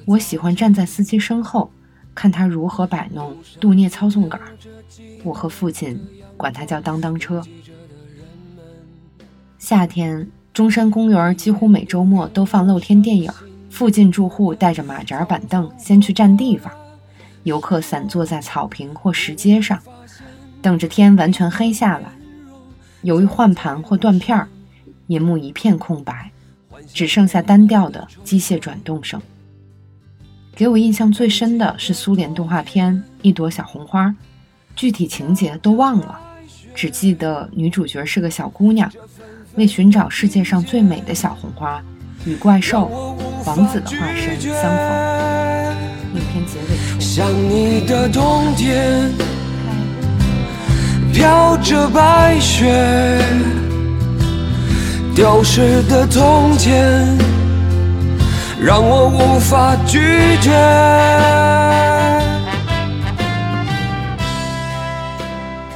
[0.06, 1.72] 我喜欢站在司机身后，
[2.14, 4.40] 看他如何摆弄镀镍操纵杆。
[5.24, 6.00] 我和父亲
[6.38, 7.42] 管它叫当当车。
[9.68, 13.32] 夏天，中山公园几乎每周末都放露天电影，
[13.72, 16.72] 附近住户带着马扎板凳先去占地方，
[17.42, 19.80] 游客散坐在草坪或石阶上，
[20.62, 22.12] 等着天完全黑下来。
[23.02, 24.48] 由于换盘或断片儿，
[25.08, 26.30] 银幕一片空白，
[26.94, 29.20] 只剩下单调的机械转动声。
[30.56, 34.06] 给我印象最深的是苏联动画片《一朵小红花》，
[34.76, 36.20] 具体情节都忘了，
[36.76, 38.88] 只记得女主角是个小姑娘，
[39.56, 41.82] 为寻找世界上最美的小红花，
[42.26, 45.76] 与怪兽王子的化身相逢。
[46.14, 49.10] 影片结尾处，像你的冬天，
[51.14, 53.18] 飘着白雪，
[55.16, 57.18] 丢失的从前，
[58.60, 60.52] 让我无法拒绝。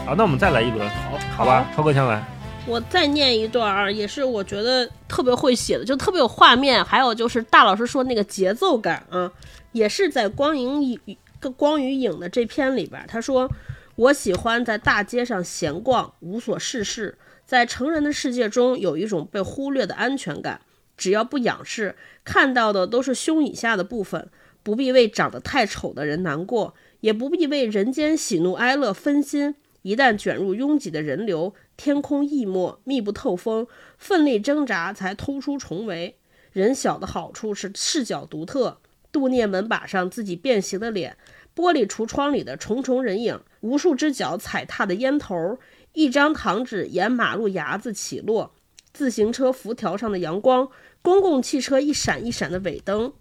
[0.05, 1.65] 好，那我们再来一轮，好好吧？
[1.73, 2.21] 超哥先来。
[2.69, 6.85] 我再念一段儿，也是我觉得特别会写的，就特别有画面。
[6.85, 9.31] 还有就是大老师说那个节奏感啊，
[9.71, 11.17] 也是在光影影
[11.57, 13.07] 光与影的这篇里边儿。
[13.07, 13.49] 他说，
[13.95, 20.61] 我喜欢在大街上闲逛，无所事事，在成人的世界中有一种被忽略的安全感。
[20.95, 24.29] 只要不仰视，看到的都是胸以下的部分，
[24.61, 29.55] 不必为长得太丑的人难过，也不必为人间喜怒哀乐分心。
[29.81, 33.65] 一旦卷入拥挤的人流，天空异墨，密不透风，
[33.97, 36.17] 奋力挣扎才突出重围。
[36.51, 38.81] 人小的好处是视角独特，
[39.13, 41.15] 杜聂门把上自己变形的脸，
[41.55, 45.57] 玻璃橱窗里的重重人影，无数只脚踩踏的烟头，
[45.93, 48.53] 一张糖纸沿马路牙子起落，
[48.91, 50.69] 自行车辐条上的阳光，
[51.01, 53.13] 公共汽车一闪一闪的尾灯。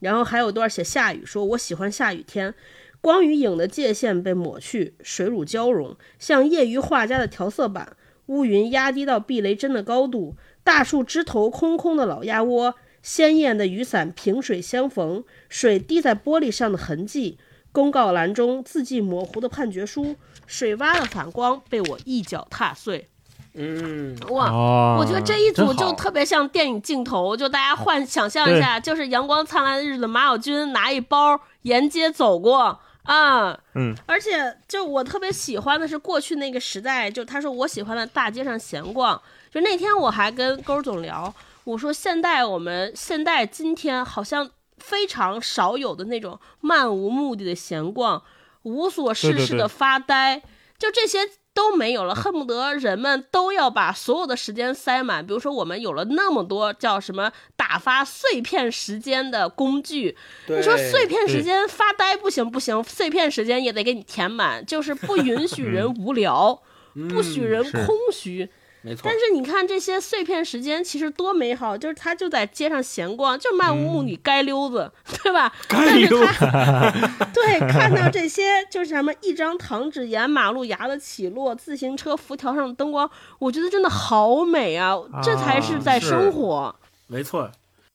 [0.00, 2.56] 然后还有段写下雨，说我喜欢下雨天。
[3.02, 7.96] 光与影的界限被抹去，水乳交融，像业余画家的调色板。
[8.30, 17.38] 乌云压低到避雷针的高度，大树枝头空空的老鸭窝，鲜艳的雨伞萍水相逢，水滴在玻璃上的痕迹，
[17.72, 20.14] 公告栏中字迹模糊的判决书，
[20.46, 23.08] 水洼的反光被我一脚踏碎。
[23.54, 32.78] 嗯，哇，哦我觉得这一组就特别像电影镜头，就大家幻想象一下，就是阳光灿烂的日子，马小军拿一包沿街走过
[33.10, 39.20] 啊，嗯，而且就我特别喜欢的是过去那个时代，就他说我喜欢在大街上闲逛，
[39.52, 41.34] 就那天我还跟勾总聊，
[41.64, 44.48] 我说现代我们现代今天好像
[44.78, 48.22] 非常少有的那种漫无目的的闲逛，
[48.62, 50.40] 无所事事的发呆，
[50.80, 51.18] 就这些
[51.52, 55.24] 都没有了，恨不得人们都要把所有的时间塞满。
[55.24, 60.16] 比如说，我们有了那么多叫什么打发碎片时间的工具，
[60.46, 66.62] 你说碎片时间发呆不行不行，碎片时间也得给你填满，就是不允许 人无聊，
[67.10, 68.48] 不许人空虚。
[68.82, 69.14] 没错但。
[69.20, 74.90] 是你看这些碎片时间其实多美好，就是他就在街上闲逛，就漫无目的街溜子，
[75.22, 75.52] 对吧？
[75.68, 76.90] 但是他
[77.34, 84.96] 对看到这些就是什么一张糖纸沿马路牙子起落，自行车辐条上的灯光，我觉得真的好美啊！
[85.22, 86.74] 这才是在生活。
[87.06, 87.50] 没错，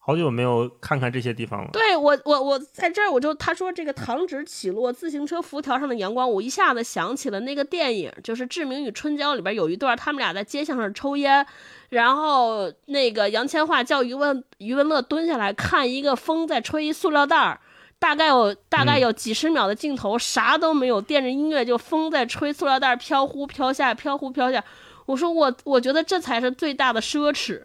[0.07, 1.69] 好久没有看看这些地方了。
[1.73, 11.43] 对我，我我在这儿，我就他说这个糖纸起落，自行车辐条上的阳光，我一下子想起了那个电影，就是《志明与春娇》里边有一段，他们俩在街巷上抽烟，
[11.89, 17.59] 然后那个杨千嬅叫余文余文乐蹲下来看一个风在吹一塑料袋儿。
[17.97, 24.63] 大概有大概有几十秒的镜头，啥都没有，垫着音乐就风在吹，塑料袋飘忽飘下，飘忽飘下。
[25.07, 27.63] 我说我我觉得这才是最大的奢侈，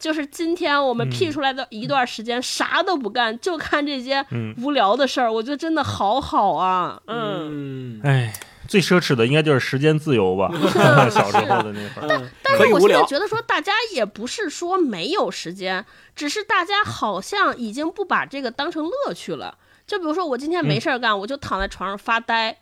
[0.00, 8.00] 就是今天我们辟出来的一段时间，啥都不干，就看这些嗯无聊的事儿，我觉得真的好好啊，嗯。
[8.00, 8.32] 嗯，哎，
[8.66, 10.50] 最奢侈的应该就是时间自由吧，
[11.10, 12.06] 小时候的那会儿。
[12.08, 13.02] 但但是我现在。
[13.04, 15.84] 觉得说，大家也不是说没有时间，
[16.16, 19.58] 只是大家好像已经不把这个当成乐趣了。
[19.86, 22.56] 就比如说，我今天没事儿干，我就躺在床上发呆。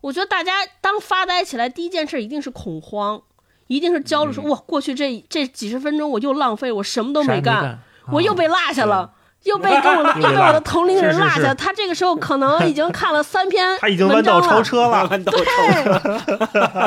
[0.00, 3.22] 我觉得大家当发呆起来，第一件事一定是恐慌，
[3.66, 7.78] 一定是焦虑，说哇，过去这这几十分钟我又浪费，我什么都没干，没干，
[8.12, 9.10] 我又被落下了。
[9.44, 15.06] 又被跟我的 又被我的同龄人落下，他这个时候可能已经看了三篇 他已经弯文章了道超车了。
[15.10, 15.44] 弯道对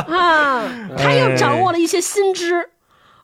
[0.17, 0.63] 啊，
[0.97, 2.67] 他又掌握了一些新知，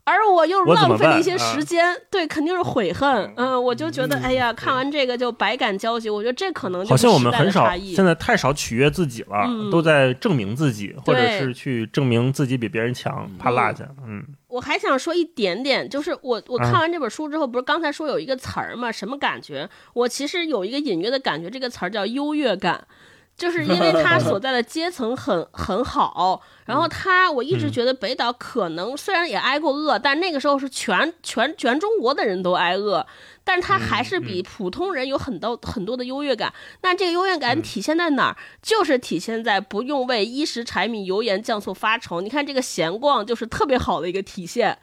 [0.06, 3.34] 而我又浪费了一些时间，对，肯定是悔恨。
[3.38, 6.10] 嗯，我就觉得，哎呀，看完这个就百感交集。
[6.10, 13.88] 我觉得这可能就好像我们很少，差异现在太少取悦自己了，嗯都在证明自己，或者是去证明自己比别人强，怕落下。
[14.06, 19.70] 嗯，我还想说一点点，就是我我啊看完这本书之后，不是刚才说有一个词儿嘛，什么感觉？
[19.94, 22.86] 我其实有一个隐约的感觉，这个词儿叫优越感。
[23.36, 33.06] 就是因为他所在的 阶层很很好，然后他我一直觉得北岛可能虽然也挨过饿，但那个时候是全全全中国的人都挨饿，
[33.44, 36.54] 但是他还是比普通人有很多很多的优越感。
[36.82, 38.38] 那这个优越感体现在哪儿？
[38.62, 42.22] 就是体现在不用为衣食柴米油盐酱醋发愁。
[42.22, 44.78] 你看这个闲逛就是特别好的一个体现。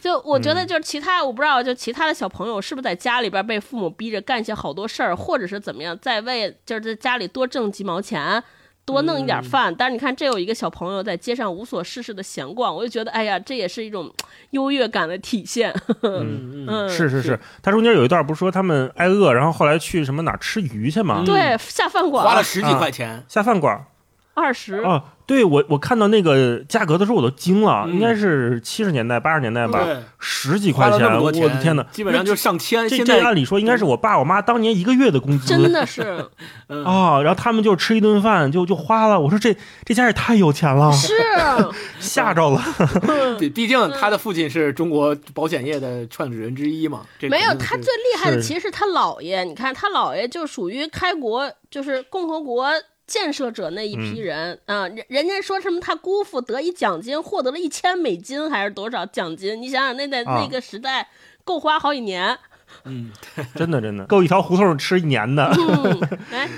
[0.00, 8.42] 就我觉得，就是其他我不知道，就其他的小朋友是不是在家里边被父母逼着干些好多事儿，或者是怎么样，在为就是在家里多挣几毛钱，
[8.84, 9.74] 多弄一点嗯饭。
[9.74, 14.12] 但是你看，这有一个小朋友在街上无所事事的闲逛，我就觉得，哎呀，这也是一种
[14.50, 15.72] 优越感的体现。
[16.02, 21.16] 嗯嗯，嗯，是是是，他中间有一段不是说他们挨饿，然后后来去什么哪儿吃鱼去吗？
[21.20, 23.86] 嗯对，下饭馆花了十几块钱，下饭馆儿
[24.34, 29.86] 二十，啊，对我我看到那个价格的时候我都惊了，嗯应该是七十年代八十年代吧，
[30.18, 31.82] 十几块花了那么多我的天哪！
[31.92, 32.88] 基本上就上千。
[32.88, 36.28] 这现在这按理说应该是我爸我妈当年一个月的工资，真的是
[36.68, 41.14] 嗯啊、然后他们就吃一顿饭就就花了，我说这这家也太有钱了，是，
[42.00, 42.60] 吓着了。
[43.38, 52.66] 毕毕竟他的父亲是中国保险业的创始人之一嘛，这没有他最厉害的其实是他姥爷，你看他姥爷就属于开国，就是共和国。
[53.06, 59.60] 建设者那一批人，啊，人人家说什么他姑父得一奖金，获得了一千美金还是多少奖金？
[59.60, 61.08] 你想想那在啊那个时代
[61.44, 62.38] 够花好几年。
[62.84, 63.12] 嗯，
[63.54, 65.44] 真的真的 够一条胡同吃一年的。
[65.54, 66.00] 嗯，
[66.30, 66.48] 来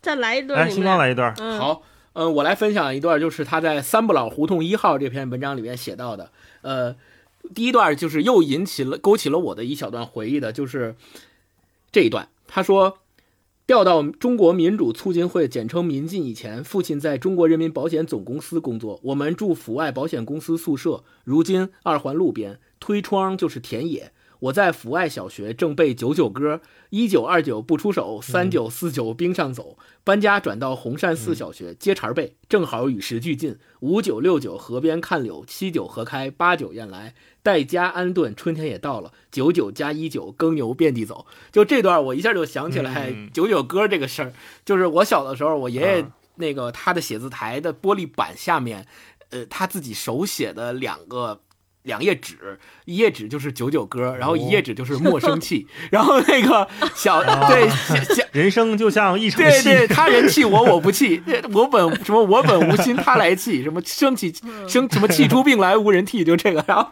[0.00, 1.34] 再来一段，来，你们俩星光来一段。
[1.38, 1.82] 嗯，好，
[2.14, 6.30] 嗯，我来分享一段，就是他在《三不老胡同一号》这篇文章里面写到的。
[6.62, 6.94] 呃，
[7.54, 10.94] 第一段就是又引起了勾起了我的一小段回忆的，就是
[11.90, 12.28] 这一段。
[12.48, 12.98] 他说，
[13.66, 24.12] 调到中国民主促进会（简称民进）以前，父亲在中国人民保险总公司工作，我们住阜外保险公司宿舍，如今二环路边，推窗就是田野。
[24.38, 26.60] 我在阜外小学正背九九歌，
[26.90, 29.76] 一九二九不出手，三九四九冰上走。
[30.04, 33.56] 搬家转到红山寺小学，接茬儿背，正好与时俱进。
[33.80, 37.14] 五九六九河边看柳，七九河开，八九雁来。
[37.46, 39.12] 待家安顿，春天也到了。
[39.30, 41.24] 九九加一九，耕牛遍地走。
[41.52, 44.32] 就这段，我一下就想起来嗯九九歌这个事儿。
[44.64, 48.84] 就是我小的时候，我爷爷啊那个他的写字台的玻璃板下面，
[49.30, 51.40] 呃，他自己手写的两个。
[51.86, 61.22] 两页纸，一页纸就是九九歌，然后一页纸就是莫生气， 然后那个小对小 小人生就像一场戏，对对，他人气我我不气，
[61.52, 64.34] 我本什么我本无心他来气，什么生气
[64.68, 66.62] 生什么气出病来无人替，就这个。
[66.66, 66.90] 然后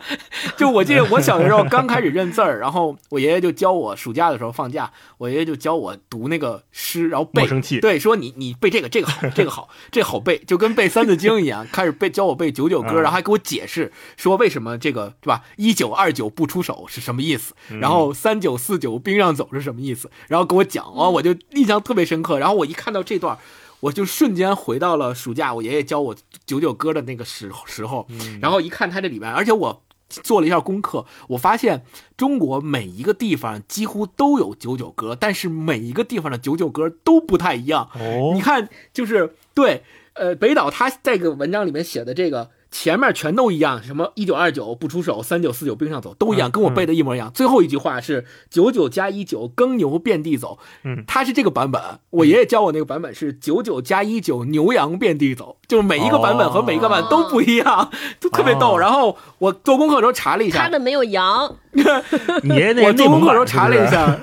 [0.56, 15.42] 就我记得我小的时候刚开始认字儿，然后我爷爷就教我，暑假的时候放假，我爷爷就教我读那个诗，然后背莫生气对，说你你背这个这个好，这个好，这好背，就跟背三字经一样，开始背教我背九九歌，嗯然后还给我解释说为什么这个对吧？
[15.56, 17.54] 一九二九不出手是什么意思？
[17.80, 20.10] 然后三九四九冰上走是什么意思？
[20.28, 22.38] 然后给我讲，哦，我就印象特别深刻。
[22.38, 23.38] 然后我一看到这段，
[23.80, 26.14] 我就瞬间回到了暑假我爷爷教我
[26.44, 28.06] 九九歌的那个时时候，
[28.42, 29.80] 然后一看他这里面，而且我。
[30.22, 31.84] 做了一下功课，我发现
[32.16, 37.88] 中国每一个地方几乎都有九九歌，但是每一个地方的九九歌都不太一样。
[37.94, 39.82] 哦你，看，就是对，
[40.12, 47.30] 呃，北岛他这个文章里面写的这个前面全都一样，什么一九二九不出手，三九四九冰上走都一样，嗯跟我背的一模一样。
[47.32, 50.58] 最后一句话是九九加一九，耕牛遍地走。
[50.82, 58.74] 嗯，他是这个版本，我爷爷教我那个版本是九九加一九，牛羊遍地走，就是每一个版本和每一个版本都不一样，就特别逗。
[58.74, 61.56] 哦然后我做功课的时候查了一下，他的没有羊，
[62.42, 64.16] 你爷爷那我做蒙版功课的时候查了一下，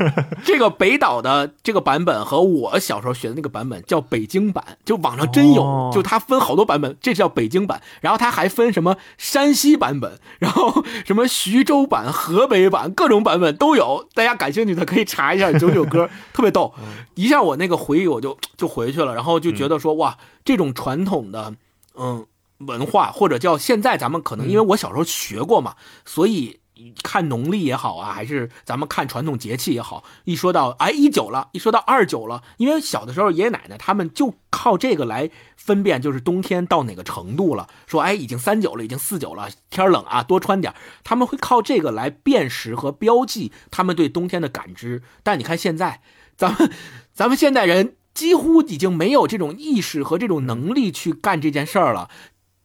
[0.44, 14.08] 这个北岛的这个版本和我小时候学的那个版本叫北京版，就网上真有，哦就它分好多版本，这叫北京版，然后它还分什么山西版本，然后什么徐州版、河北版，各种版本都有。
[14.14, 16.74] 大家感兴趣的可以查一下九九歌，特别逗。
[17.16, 21.54] 一下我那个回忆我就就回去了，然后就觉得说哇，这种传统的
[21.98, 22.26] 嗯
[22.60, 25.76] 文化或者叫现在咱们可能因为我小时候学过嘛，
[26.06, 26.60] 所以
[27.04, 40.74] 看农历也好啊，还是咱们看传统节气也好，一说到哎一九了，一说到二九了，因为小的时候爷爷奶奶他们就靠这个来分辨，就是冬天到哪个程度了，说哎已经三九了，已经四九了，天冷啊，多穿点
[41.04, 45.02] 他们会靠这个来辨识和标记他们对冬天的感知。
[45.24, 46.02] 但你看现在，
[46.36, 46.72] 咱们
[47.14, 52.10] 咱们现代人几乎已经没有这种意识和这种能力去干这件事儿了，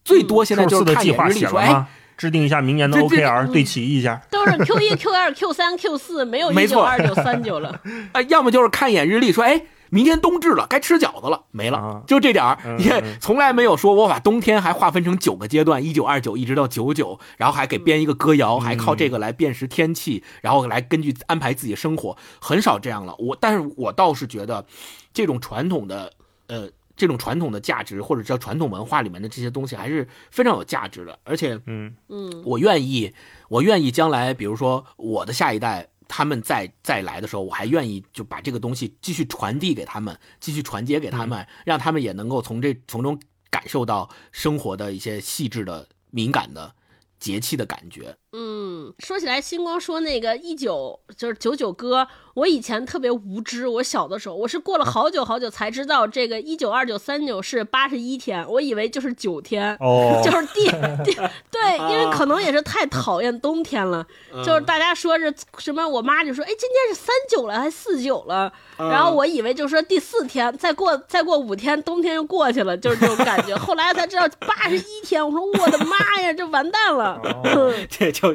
[0.05, 1.87] 最多现在就是看日历说，哎。
[2.17, 4.21] 制定一下明年的 OKR，对齐一下。
[4.31, 7.81] 都是 Q 一、Q 二、Q 三、Q 四，没有一九、二九、三九了。
[8.13, 23.15] 啊，要么就是看一眼日历，说，哎，明天冬至了，该吃饺子了，没了，啊就这点儿，嗯也嗯从来没有说我把冬天还划分成九个阶段，一九二九一直到九九，然后还给编一个歌谣，还靠这个来辨识天气，然后来根据安排自己生活，很少这样了。
[23.19, 24.65] 我，但是我倒是觉得，
[25.13, 26.13] 这种传统的，
[26.49, 26.71] 呃。
[26.97, 31.19] 这种传统的价值，或者叫传统文化里面的这些东西，还是非常有价值的。
[31.25, 33.13] 而且，嗯嗯，我愿意，
[33.49, 43.21] 我愿意将来，比如说我的下一代，他们再再来的时候，我还愿意就把这个东西继续传递给他们，继续传接给他们，让他们也能够从这从中
[43.51, 46.75] 感受到生活的一些细致的、敏感的
[47.19, 48.17] 节气的感觉。
[48.39, 60.67] 嗯，说起来，星光说那个一九就是九九歌，我以前特别无知，我小的时候我是过了好久好久才知道这个一九二九三九是八十一天，我以为就是九天，哦 就是第
[61.03, 61.15] 第
[61.51, 64.07] 对，因为可能也是太讨厌冬天了，
[64.45, 73.57] 就是大家说是什么，我妈就说，哎，今天是三九了还四九了，然后我以为就说第四天，再过再过五天，冬天就过去了，就是这种感觉。
[73.57, 77.19] 后来才知道八十一天，我说我的妈呀，这完蛋了，
[77.89, 78.26] 这就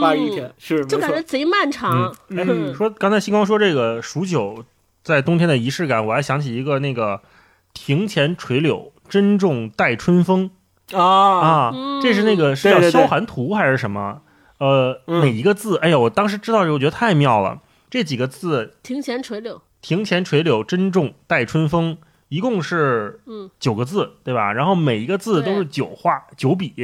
[0.00, 0.98] 八一天是就。
[0.98, 2.14] 感觉贼漫长。
[2.36, 2.44] 哎，
[2.74, 4.64] 说刚才星光说这个数九
[5.02, 7.20] 在冬天的仪式感，我还想起一个那个
[7.72, 10.50] 庭前垂柳，珍重待春风
[10.92, 14.22] 啊，啊，这是那个是叫萧寒图还是什么？
[14.58, 17.60] 呃，每一个字，哎呀，我当时知道这，我觉得太妙了。
[17.88, 21.96] 这几个字庭前垂柳，庭前垂柳，珍重待春风，
[22.28, 24.52] 一共是嗯九个字，对吧？
[24.52, 26.74] 然后每一个字都是九画九笔。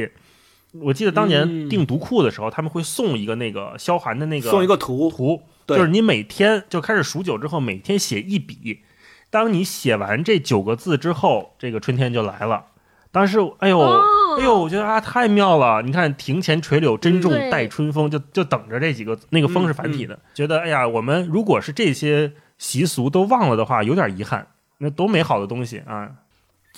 [0.81, 8.81] 我记得当年嗯订读库的时候，他们会送一个那个萧寒的那个送一个图，图，就是你每天就开始数九之后，每天写一笔。
[9.29, 12.65] 当你写完这九个字之后，这个春天就来了。
[13.11, 14.01] 当时，哎呦，哦
[14.37, 15.81] 哎呦，我觉得啊，太妙了！
[15.81, 20.19] 你看，庭前垂柳，珍重待春风，就就等着这几个，那个风是繁体的。
[20.33, 24.47] 觉得，哎呀，我们如果是这些习俗都忘了的话，有点遗憾。
[24.79, 26.11] 那多美好的东西啊！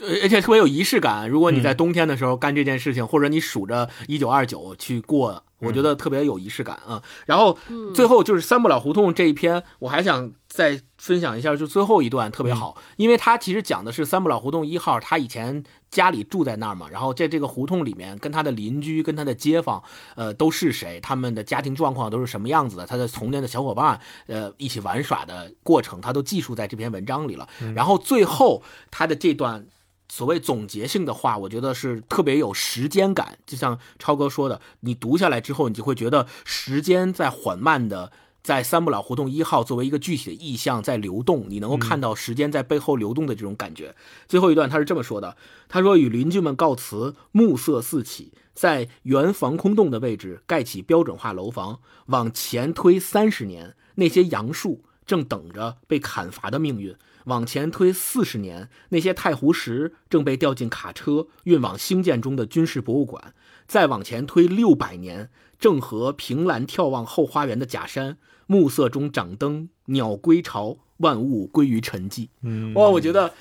[0.01, 1.29] 呃而且特别有仪式感。
[1.29, 7.01] 如果你在嗯冬天的时候干这件事情，或者你数着一九二九去过，我觉得特别有仪式感啊。
[7.25, 19.81] 然后嗯最后就是三不了胡同这一篇，我还想再分享一下，就最后一段特别好，因为它其实讲的是三不了胡同一号，他以前家里住在那儿嘛，然后在这个胡同里面跟他的邻居、跟他的街坊，
[20.15, 27.47] 呃，都是谁，他们的家庭状况都是什么样子的，他的童年的小伙伴，呃，一起玩耍的过程，他都记述在这篇文章里了。
[27.75, 29.65] 然后最后他的这段。
[30.09, 33.37] 所谓总结性的话，我觉得是特别有时间感。
[33.45, 43.93] 就像超哥说的，你读下来之后，你就会觉得时间在缓慢的在三不老胡同一号作为一个具体的意象在流动，你能够看到时间在背后流动的这种感觉。
[44.27, 45.35] 最后一段他是这么说的：
[45.67, 56.95] 他说与邻居们告辞，暮色四起，在原防空洞的位置盖起标准化楼房，往前推三十年，那些杨树正等着被砍伐的命运。
[57.25, 63.33] 往前推四十年，那些太湖石正被吊进卡车，运往兴建中的军事博物馆；
[63.67, 65.29] 再往前推六百年，
[65.59, 72.29] 正和凭栏眺望后花园的假山，暮色中掌灯，鸟归巢，万物归于沉寂。
[72.43, 73.33] 嗯哇，我觉得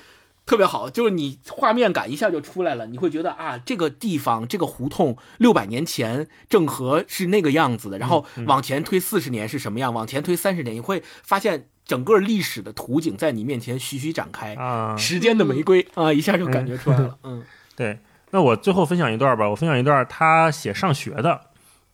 [0.47, 17.43] 特别好，就是你画面感一下就出来了，你会觉得啊，这个地方这个胡同六百年前郑和是那个样子的，然后往前推四十年是什么样，往前推三十年，你会发现整个历史的图景在你面前徐徐展开，啊，时间的玫瑰啊，一下就感觉出来了，嗯。
[17.75, 17.99] 对。
[18.31, 21.41] 那我最后分享一段吧，我分享一段他写上学的，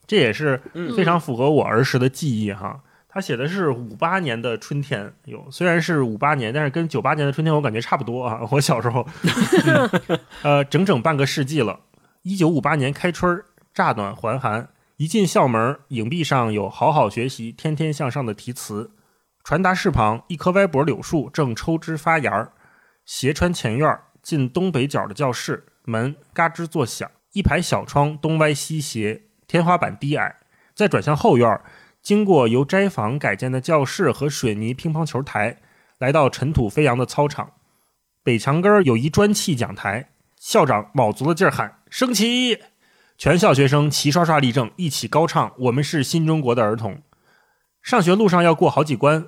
[0.08, 0.96] 这也是嗯。
[0.96, 2.82] 非常符合我儿时的记忆哈。
[3.14, 8.40] 他写的是五八年的春天，有虽然是五八年，但是跟九八年的春天我感觉差不多啊。
[8.50, 9.08] 我小时候，
[10.42, 11.82] 呃，整整半个世纪了。
[12.24, 18.90] 一九五八年开春，乍暖还寒，一进校门，影壁上有“好好学习，天天向上”的题词。
[19.44, 22.54] 传达室旁，一棵歪脖柳树正抽枝发芽儿。
[23.06, 30.38] 斜穿前院，进东北角的教室，门嘎吱作响，一排小窗东歪西斜，天花板低矮。
[30.74, 31.62] 再转向后院，
[32.04, 35.60] 经过由斋房改建的教室和水泥乒乓球台，
[35.98, 37.52] 来到尘土飞扬的操场。
[38.22, 42.60] 北墙根有一砖砌讲台，校长卯足了劲儿喊：“升旗！”
[43.18, 47.02] 全校学生齐刷刷立正，一起高唱：“我们是新中国的儿童。”
[47.82, 49.28] 上学路上要过好几关，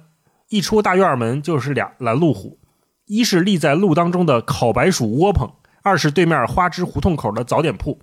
[0.50, 2.60] 一出大院门就是俩拦路虎，
[3.06, 5.50] 一是立在路当中的烤白薯窝棚，
[5.82, 8.02] 二是对面花枝胡同口的早点铺。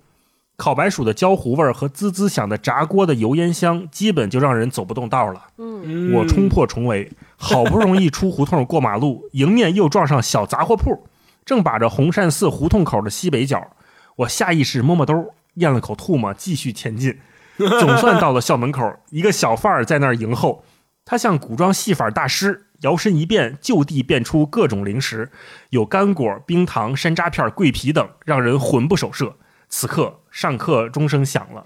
[0.55, 5.47] 烤白薯的焦糊味儿和滋滋响的炸锅的油烟香，基本就让人走不动道了。
[5.57, 11.07] 嗯我冲破重围，好不容易出胡同过马路，迎面又撞上小杂货铺，
[11.43, 13.75] 正把着红善寺胡同口的西北角。
[14.17, 17.19] 我下意识摸摸兜，咽了口唾沫，继续前进。
[17.57, 20.63] 总算到了校门口，一个小贩儿在那儿迎候。
[21.05, 25.31] 他像古装戏法大师，摇身一变，就地变出各种零食，
[25.71, 29.35] 有干果、冰糖、山楂片、桂皮等，让人魂不守舍。
[29.67, 31.63] 此刻上课钟声响了，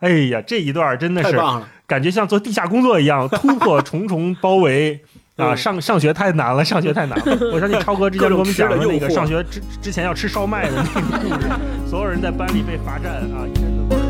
[0.00, 1.40] 哎呀，这一段真的是
[1.86, 5.00] 感觉像做地下工作一样， 突破重重包围
[5.36, 5.54] 啊！
[5.54, 7.24] 嗯上上学太难了，上学太难了。
[7.50, 11.48] 我相信超哥之前给我们讲的那个上学之之前要吃烧麦的那个故事，
[11.88, 14.00] 所有人在班里被罚站啊，一身的味儿。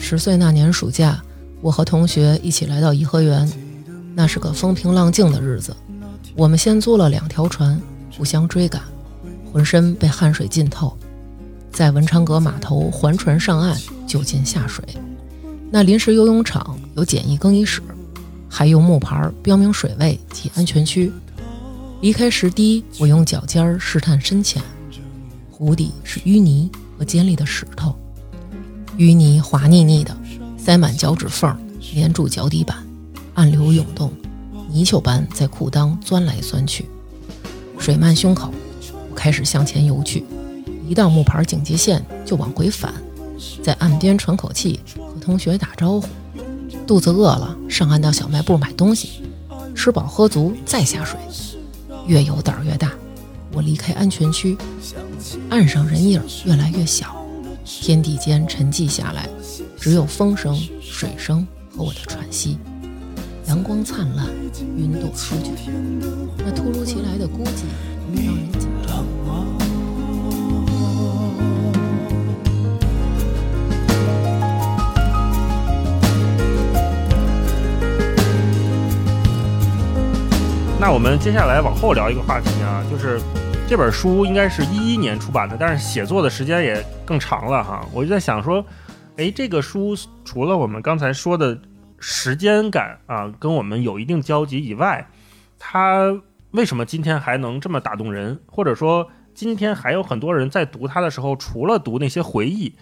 [0.00, 1.22] 十岁那年暑假，
[1.60, 3.46] 我和同学一起来到颐和园，
[4.14, 5.76] 那是个风平浪静的日子。
[6.34, 7.80] 我们先租了两条船，
[8.16, 8.80] 互相追赶，
[9.52, 10.96] 浑身被汗水浸透，
[11.70, 14.82] 在文昌阁码头环船上岸，就近下水。
[15.70, 17.82] 那临时游泳场有简易更衣室，
[18.48, 21.12] 还用木牌标明水位及安全区。
[22.00, 24.62] 离开石堤，我用脚尖试探深浅，
[25.50, 27.94] 湖底是淤泥和尖利的石头，
[28.96, 30.16] 淤泥滑腻腻的，
[30.56, 31.54] 塞满脚趾缝，
[31.94, 32.78] 粘住脚底板，
[33.34, 34.12] 暗流涌动，
[34.70, 36.86] 泥鳅般在裤裆钻来钻去。
[37.78, 38.52] 水漫胸口，
[39.10, 40.24] 我开始向前游去，
[40.88, 42.92] 一到木牌警戒线就往回返，
[43.62, 44.80] 在岸边喘口气。
[44.96, 46.06] 和同学打招呼，
[46.86, 49.22] 肚子饿了，上岸到小卖部买东西，
[49.74, 51.18] 吃饱喝足再下水。
[52.06, 52.92] 越游胆儿越大，
[53.52, 54.56] 我离开安全区，
[55.50, 57.16] 岸上人影越来越小，
[57.64, 59.28] 天地间沉寂下来，
[59.78, 61.46] 只有风声、水声
[61.76, 62.58] 和我的喘息。
[63.48, 64.26] 阳光灿烂，
[64.76, 65.72] 云朵舒卷，
[66.38, 67.62] 那突如其来的孤寂
[68.12, 69.04] 让人紧张。
[80.80, 83.20] 那我们接下来往后聊一个话题啊，就是
[83.68, 87.86] 这本书应该是一一年出版的，但是写作的时间也更长了哈。
[87.92, 88.64] 我就在想说，
[89.18, 91.56] 哎，这个书除了我们刚才说的
[91.98, 95.08] 时间感啊，跟我们有一定交集以外，
[95.58, 98.40] 他为什么今天还能这么打动人？
[98.46, 102.76] 或者说，今天还有很多人在读他的时候，除了读那些回忆，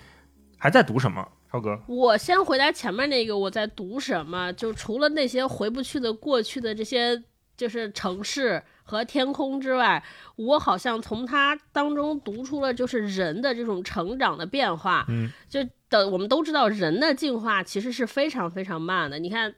[0.59, 1.27] 还在读什么？
[1.51, 4.53] 超哥，我先回答前面那个，我在读什么？
[4.53, 7.23] 就除了那些回不去的过去的这些。
[7.57, 10.03] 就是城市和天空之外，
[10.35, 15.05] 我好像从他当中读出了就是人的这种成长的变化。
[15.09, 15.61] 嗯，就
[15.99, 19.19] 的我们都知道，人的进化其实是非常非常慢的。
[19.19, 19.55] 你看，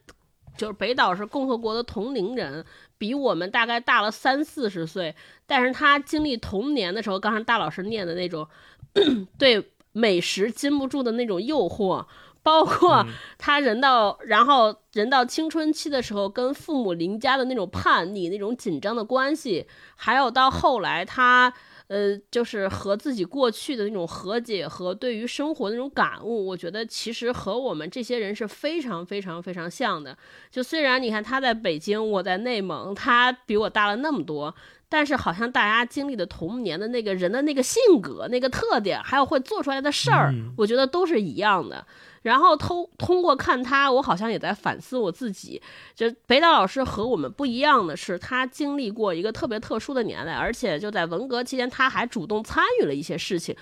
[0.57, 2.65] 就是北岛是共和国的同龄人，
[2.99, 5.15] 比我们大概大了三四十岁，
[5.47, 8.47] 但是他经历童年的时候，刚才大老师念的那种
[9.39, 12.07] 对美食禁不住的那种诱惑。
[12.43, 13.05] 包括
[13.39, 19.67] 他人到，然后人到青春期的时候，跟父母邻家的那种叛逆、那种紧张的关系，
[19.97, 21.53] 还有到后来他，
[21.89, 30.17] 呃，就是和自己过去的那种和解和对于生活那种感悟，我觉得其实和我们这些人是非常非常非常像的。
[30.51, 34.55] 就虽然你看他在北京，我在内蒙，他比我大了那么多，
[34.89, 41.87] 但是好像大家经历的童年的那个人的那个性格、那个特点，还有会做出来的事儿，我觉得都是一样的。
[42.29, 45.63] 然后通通过看他，我好像也在反思我自己。
[45.95, 53.57] 就北岛老师和我们不一样的是，他经历过一个特别特殊的年代，而且就在文革期间，他还主动参与了一些事情。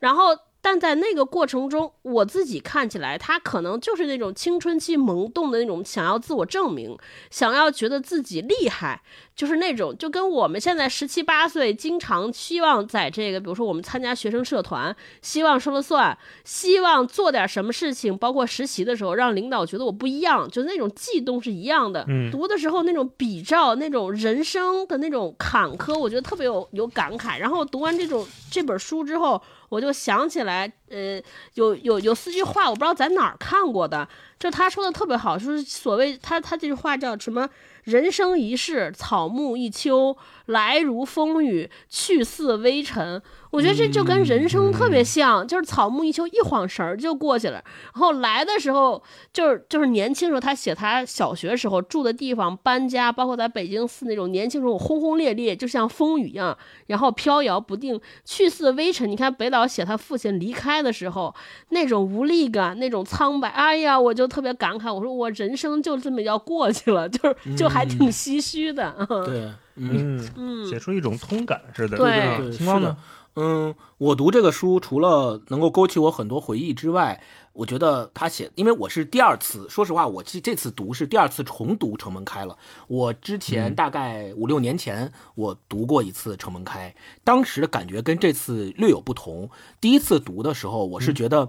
[0.00, 0.36] 然后。
[0.68, 6.94] 但在那个过程中，我自己看起来，他可能就是那种青春期萌动的那种想要自我证明，
[7.30, 9.00] 想要觉得自己厉害，
[9.34, 22.04] 就是那种就跟我们现在十七八岁，经常希望在这个，比如说我们参加学生社团，希望说了算，希望做点什么事情，包括实习的时候让领导觉得我不一样，就那种悸动是一样的。
[22.08, 27.38] 嗯，读的时候那种比照，那种人生的那种坎坷，我觉得特别有有感慨。
[27.38, 29.42] 然后读完这种这本书之后。
[29.68, 31.20] 我就想起来，呃，
[31.54, 34.08] 有有有四句话，我不知道在哪儿看过的，
[34.38, 37.48] 就他说的特别好，就是所谓他他这句话叫什么？
[37.84, 40.14] 人生一世，草木一秋，
[40.48, 43.22] 来如风雨，去似微尘。
[43.50, 47.54] 我觉得这就跟人生特别像，就是草木一秋，一晃神儿就过去了。
[47.94, 56.56] 然后来的时候，就是就是年轻时候，他写他小学时候住的地方，搬家，包括在北京市那种年轻时候轰轰烈烈，就像风雨一样，
[56.88, 59.10] 然后飘摇不定，去似微尘。
[59.10, 61.34] 你看北岛写他父亲离开的时候，
[61.70, 68.94] 那种无力感，那种苍白，哎呀，我就特别感慨，我说我人生就这么要过去了，就是就还挺唏嘘的。
[69.24, 71.96] 对，嗯嗯，写出一种通感似的。
[71.96, 72.96] 对，青光呢？
[73.40, 77.22] 嗯，我读这个书，除了能够勾起我很多回忆之外，
[77.52, 82.54] 我觉得他写，因为我是第二次，说实话，我这这次读是第二次重读《城门开了》。
[82.88, 89.48] 我之前大概五六年前我读过一次《城门开》，当时的感觉跟这次略有不同。
[89.80, 91.48] 第一次读的时候，我是觉得，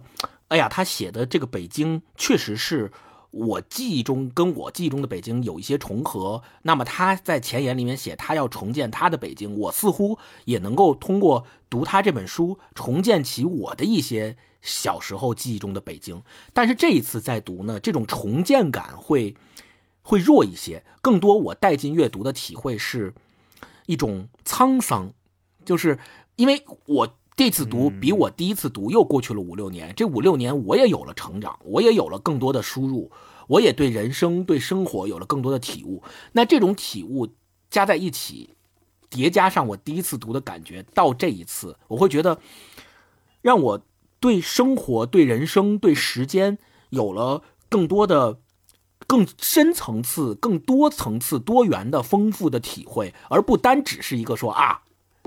[0.50, 2.92] 哎呀，他写的这个北京确实是。
[3.32, 16.24] 我记忆中跟我记忆中的北京有一些重合，那么他在前言里面写他要重建他的北京，我似乎也能够通过读他这本书重建起我的一些小时候记忆中的北京。
[16.54, 19.36] 但是这一次再读呢，这种重建感会
[20.02, 23.14] 会弱一些，更多我带进阅读的体会是
[23.86, 25.14] 一种沧桑，
[25.64, 26.00] 就是
[26.36, 27.19] 因为我。
[27.40, 33.10] 这次读比我第一次读又过去了五六年，这五六年我也有了成长，我也有了更多的输入，
[33.48, 36.04] 我也对人生、对生活有了更多的体悟。
[36.34, 37.30] 那这种体悟
[37.70, 38.56] 加在一起，
[39.10, 42.42] 叠加上我第一次读的感觉，到这一次，我会觉得
[43.42, 43.82] 让我
[44.20, 46.58] 对生活、对人生、对时间
[46.90, 48.42] 有了更多的、
[49.08, 54.82] 更深层次、更多层次、多元的、丰富的体会，而不单只是一个说啊，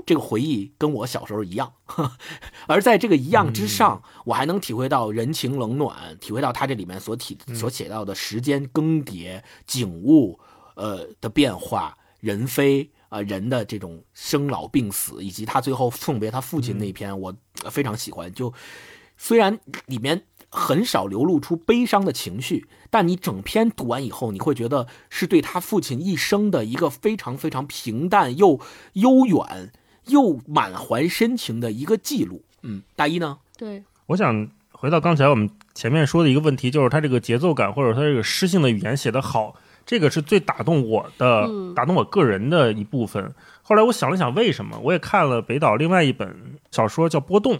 [0.05, 1.73] 这个回忆跟我小时候一样。
[2.67, 10.39] 而在这个一样之上，我还能体会到人情冷暖，体会到他这里面所体所写到的时间更迭、景物
[10.75, 12.89] 呃的变化、人非。
[13.13, 17.31] 啊，人的这种生老病死，以及他最后送别他父亲那篇，我
[17.69, 18.33] 非常喜欢。
[18.33, 18.51] 就
[19.17, 28.59] 虽然里面很少流露出悲伤的情绪，但你整篇读完以后，你会觉得是对他父亲一生的一个非常非常平淡又
[28.93, 29.71] 悠远
[30.07, 32.43] 又满怀深情的一个记录。
[32.61, 33.37] 嗯，大一呢？
[33.57, 39.55] 对，我想回到刚才我们前面说的一个问题，就是他这个节奏感或者他这个诗性的语言写得好。
[39.85, 41.45] 这个是最打动我的，
[41.75, 43.33] 打动我个人的一部分。
[43.61, 44.79] 后来我想了想，为什么？
[44.79, 46.33] 我也看了北岛另外一本
[46.71, 47.55] 小说叫《波动》，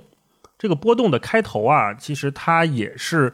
[0.58, 3.34] 这个《波动》的开头啊，其实它也是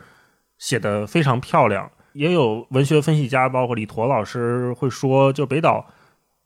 [0.57, 1.91] 写的非常漂亮。
[2.13, 5.85] 也有文学分析家，包括李陀老师会说，就北岛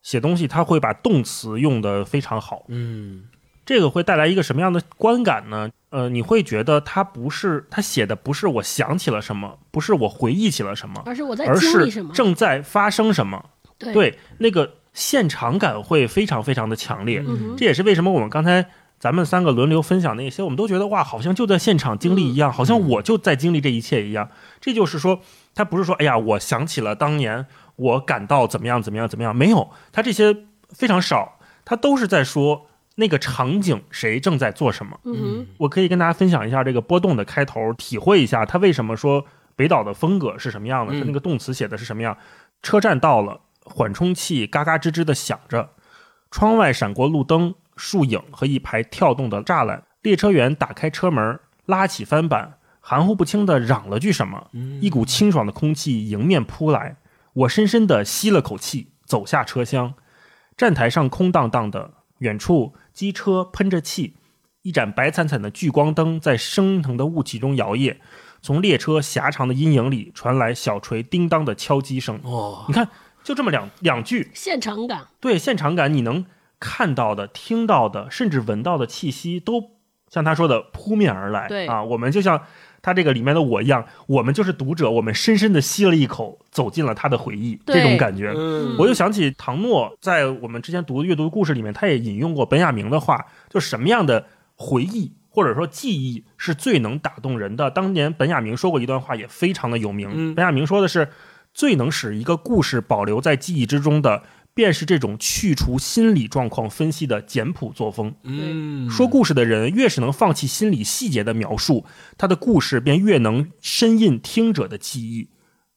[0.04, 2.66] 写东西，他会把动词用的非常好。
[2.68, 3.24] 嗯。
[3.66, 5.70] 这个会带来一个什么样的观感呢？
[5.89, 13.45] 呃，你会觉得他不是他写的不是我想起了什么，不是我回忆起了什么，而是我在经历什么，正在发生什么。
[13.78, 17.24] 对，那个现场感会非常非常的强烈。
[17.26, 18.66] 嗯这也是为什么我们刚才
[18.99, 24.30] 咱们三个轮流分享那些，我们都觉得哇，好像就在现场经历一样，好像我就在经历这一切一样。
[24.60, 25.22] 这就是说，
[25.56, 27.45] 他不是说哎呀，我想起了当年
[27.76, 30.36] 我感到怎么样怎么样怎么样，没有，他这些
[30.69, 32.67] 非常少，他都是在说。
[32.95, 34.99] 那个场景谁正在做什么？
[35.05, 42.15] 嗯，我可以跟大家分享一下这个波动的开头，体会一下他为什么说北岛的风格是什么样的，他那个动词写的是什么样。
[42.61, 45.71] 车站到了，缓冲器嘎嘎吱吱的响着，
[46.30, 49.82] 窗外闪过路灯、树影和一排跳动的栅栏。
[50.03, 54.51] 列车员打开车门，拉起翻板，含糊不清的嚷了句什么。
[54.80, 56.95] 一股清爽的空气迎面扑来，
[57.34, 59.96] 我深深地吸了口气，走下车厢。
[60.56, 62.76] 站台上空荡荡的，远处。
[62.94, 64.18] 机车喷着气，
[64.62, 67.98] 一盏白惨惨的聚光灯在升腾的雾气中摇曳，
[68.40, 72.20] 从列车狭长的阴影里传来小锤叮当的敲击声。
[72.24, 72.88] 哦，你看，
[73.24, 75.08] 就这么两两句，现场感。
[75.20, 76.24] 对，现场感，你能
[76.60, 79.72] 看到的、听到的，甚至闻到的气息，都
[80.08, 81.48] 像他说的扑面而来。
[81.48, 82.44] 对啊，我们就像。
[82.84, 88.32] 他这个里面的我一样，我们就是读者，我们深深的吸了一口，走进了他的回忆，这种感觉。
[88.78, 97.72] 我又想起唐诺在我们之前读的阅读故事里面，他也引用过本雅明的话，就什么样的回忆或者说记忆是最能打动人的。
[97.72, 100.36] 当年本雅明说过一段话，也非常的有名。
[100.36, 101.08] 本雅明说的是，
[101.54, 104.24] 最能使一个故事保留在记忆之中的。
[104.54, 108.14] 便是这种去除心理状况分析的简朴作风。
[108.24, 111.86] 嗯，说故事的人越是能放弃心理细节的描述，
[112.18, 115.30] 他的故事便越能深印听者的记忆。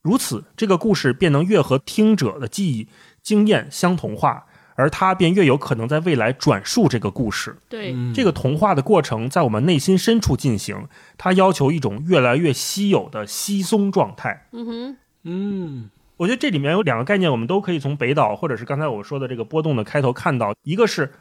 [0.02, 2.88] 如此，这个故事便能越和听者的记忆
[3.22, 4.46] 经验相同化，
[4.76, 7.56] 而他便越有可能在未来转述这个故事。
[7.68, 10.86] 对，这个同化的过程在我们内心深处进行，
[11.18, 14.46] 它要求一种越来越稀有的稀松状态。
[14.52, 15.90] 嗯哼，嗯。
[16.16, 21.12] 我觉得这里面有两个概念，我们都可以从北岛或者是刚才我说的这个波动的开头看到，一个是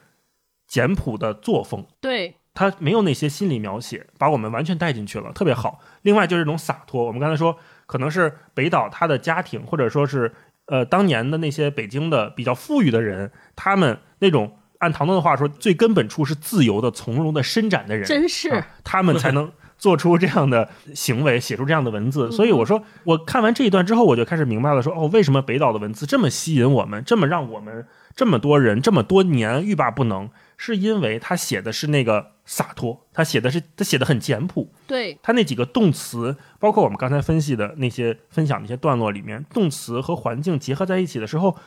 [0.67, 5.79] 简朴的作风，对，他没有那些心理描写，把我们完全带进去了，特别好。
[6.03, 10.33] 另外就是这种洒脱，我们刚才说可能是北岛他的家庭，或者说是
[10.67, 19.51] 呃当年的那些北京的比较富裕的人，他们那种按唐东的话说，最根本处是自由的、从容的伸展的人，真是他们才能。
[19.77, 41.57] 做出这样的行为，写出这样的文字，所以我说，我看完这一段之后，我就开始明白了，说哦，为什么北岛的文字这么吸引我们，这么让我们这么多人这么多年欲罢不能，是因为他写的是那个洒脱，他写的是他写的很简朴，对他那几个动词，包括我们刚才分析的那些分享的一些段落里面，动词和环境结合在一起的时候，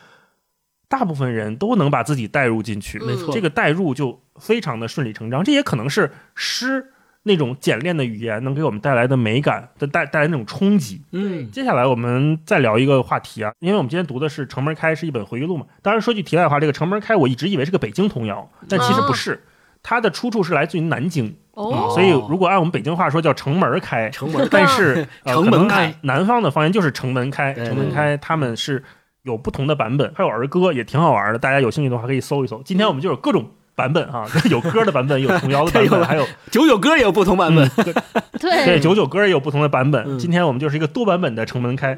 [0.88, 6.92] 大部分人都能把自己带入进去，没错，这个带入就非常的顺理成章，这也可能是诗。
[7.28, 11.00] 那种简练的语言能给我们带来的美感，的带带来那种冲击。
[11.12, 15.66] 嗯，接下来我们再聊一个话题啊，因为我们今天读的是《城门开》，是一本回忆录嘛。
[15.82, 19.44] 当然说句题外话，这个《城门开》我一直以为是个北京童谣，但其实不是，
[19.82, 21.36] 它的出处是来自于南京。
[21.52, 27.52] 哦，所以如果按我们北京话说叫“城门开”，城门，但是 城门开，南方的方言就是“城门开”。
[27.66, 28.82] 城门开，他们是
[29.22, 32.62] 有不同的版本，还有儿歌也挺好玩的，大家有兴趣的话可以搜一搜。
[32.64, 33.44] 今天我们就有各种。
[33.78, 37.68] 版本啊， 有歌的版本，有童谣的版本， 还有九九歌也有不同版本。
[37.76, 37.94] 对
[38.66, 40.18] 对，九九歌也有不同的版本。
[40.18, 41.96] 今天我们就是一个多版本的城门开。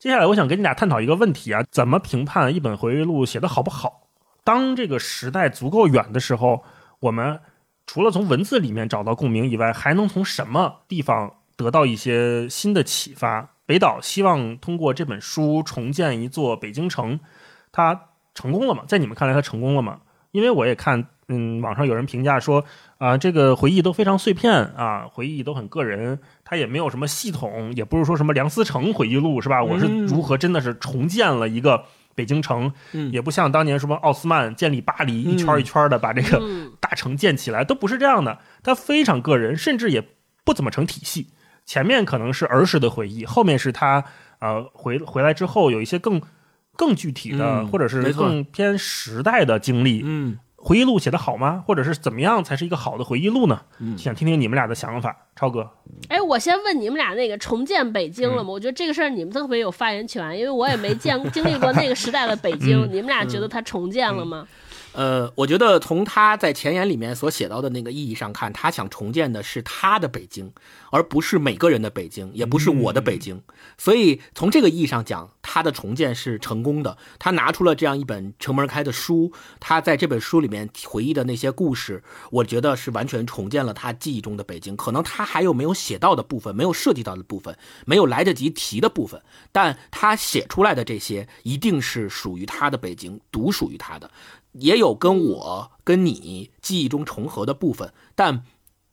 [0.00, 4.08] 接下来我想跟你俩探讨一个问题啊，怎么评判一本回忆录写的好不好？
[4.42, 6.64] 当这个时代足够远的时候，
[6.98, 7.38] 我们
[7.86, 13.50] 除了从文字里面找到共鸣以外，还能从什么地方得到一些新的启发？
[13.64, 17.20] 北岛希望通过这本书重建一座北京城，
[17.70, 18.82] 他成功了吗？
[18.88, 20.00] 在你们看来，他成功了吗？
[20.32, 22.64] 因为我也看，嗯，网上有人评价说，
[22.98, 29.62] 啊，这个回忆都非常碎片啊，回忆都很个人，他也没有什么系统，也不是说什么梁思成回忆录是吧？
[29.62, 40.02] 我是如何真的是重建了一个北京城，嗯也不像当年什么奥斯曼建立巴黎，一圈一圈的把这个嗯大城建起来，都不是这样的，它非常个人，甚至也
[40.44, 41.28] 不怎么成体系。
[41.64, 44.04] 前面可能是儿时的回忆，后面是他
[44.40, 46.20] 呃回回来之后有一些更
[46.76, 50.02] 更具体的，嗯或者是更偏时代的经历。
[50.04, 51.64] 嗯回忆录写的好吗？
[51.66, 53.62] 或者是怎么样才是一个好的回忆录呢？
[53.80, 55.68] 嗯想听听你们俩的想法，超哥。
[56.06, 58.50] 哎，我先问你们俩那个重建北京了吗？
[58.50, 62.80] 我觉得这个事儿你们特别有发言权，因为我也没见经历过那个时代的北京。
[62.80, 64.46] 嗯你们俩觉得它重建了吗？
[64.92, 70.52] 呃，我觉得从他在前言里面所写到的那个意义上看，他想重建的是他的北京，
[70.90, 73.42] 而不是每个人的北京，也不是我的北京。
[73.78, 76.98] 所以从这个意义上讲，他的重建是成功的。
[77.18, 84.76] 他拿出了这样一本城门开的书，他在这本书里面回忆的那些故事，我觉得是完全重建了他记忆中的北京。
[84.76, 94.10] 可能他还有没有写到的部分，没有涉及到的部分，没有来得及提的部分，但他写出来的这些，一定是属于他的北京，独属于他的。
[94.52, 98.44] 也有跟我跟你记忆中重合的部分，但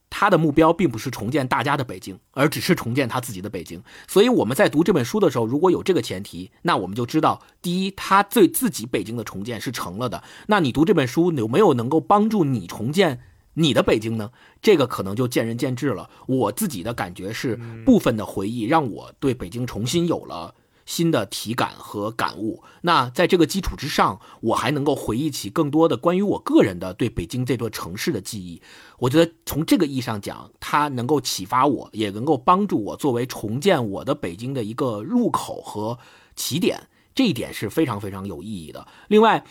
[0.09, 3.83] 他的目标并不是重建大家的北京，而只是重建他自己的北京。
[4.07, 10.23] 所以我们在读这本书的时候，如果有这个前提，那我们就知道，第一，他对自己北京的重建是成了的。
[10.47, 13.21] 那你读这本书有没有能够帮助你重建
[13.53, 14.31] 你的北京呢？
[14.61, 16.09] 这个可能就见仁见智了。
[16.25, 20.55] 我自己的感觉是，部分的回忆让我对北京重新有了。
[20.89, 22.63] 新的体感和感悟。
[22.81, 28.59] 那在这个基础之上，我还能够回忆起更多的关于我个人的对北京这座城市的记忆。
[28.97, 35.99] 我觉得从这个意义上讲，它能够启发我，也能够帮助我作为重建我的北京的一个入口和
[36.35, 36.89] 起点。
[37.13, 38.87] 这一点是非常非常有意义的。
[39.09, 39.45] 另外，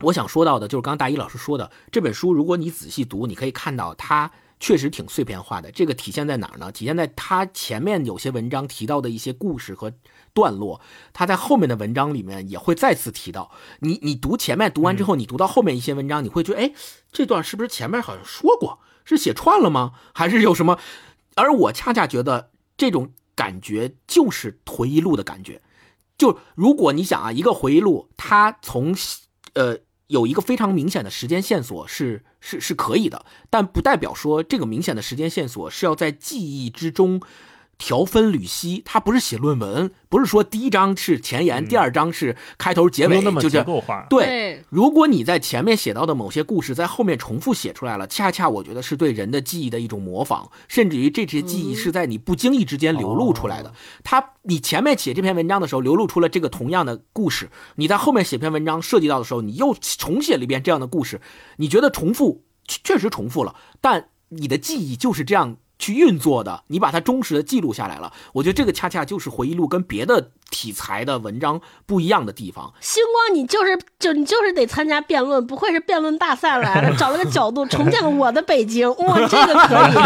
[0.00, 4.32] 我想说到的就是刚刚大一老师说的这本书，如果你仔细读，你可以看到它。
[4.58, 6.72] 确实挺碎片化的，这个体现在哪儿呢？
[6.72, 9.92] 体现在他前面有些文章提到的一些故事和
[10.32, 10.80] 段落，
[11.12, 13.50] 他在后面的文章里面也会再次提到。
[13.80, 16.72] 你你读前面读完之后，你读到后面一些文章，你会觉得，哎，
[17.12, 18.78] 这段是不是前面好像说过？
[19.04, 19.92] 是写串了吗？
[20.14, 20.78] 还是有什么？
[21.34, 25.60] 而我恰恰觉得这种感觉就是回忆录的感觉。
[26.16, 28.96] 就如果你想啊，一个回忆录，它从
[29.52, 29.80] 呃。
[30.08, 37.20] 有一个非常明显的时间线索是是是可以的，但不代表说这个明显的时间线索是要在记忆之中
[37.78, 38.82] 条分缕析。
[38.84, 44.06] 它不是写论文，不是说第一章是前言，嗯第二章是开头结尾，那么就是结构化。
[44.08, 44.26] 对。
[44.26, 53.72] 对，如果你在前面写到的某些故事在后面重复写出来了，恰恰我觉得是对人的记忆的一种模仿，甚至于这些记忆是在你不经意之间流露出来的。
[54.02, 61.20] 他，你前面写这篇文章的时候流露出了这个同样的故事，你在后面写篇文章涉及到的时候，你又重写了一遍这样的故事，
[61.56, 65.56] 你觉得重复确实重复了，但你的记忆就是这样。
[65.78, 68.12] 去运作的，你把它忠实的记录下来了。
[68.32, 72.72] 我觉得这个恰恰就是回忆录跟别的题材的文章不一样的地方。
[72.80, 79.96] 星光，你就是就你就是得参加辩论，不愧是辩论大赛来了， 找了个角度重建了我的北京，哇，这个可以。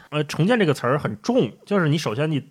[0.10, 2.42] 呃，重建这个词儿很重，就是你首先你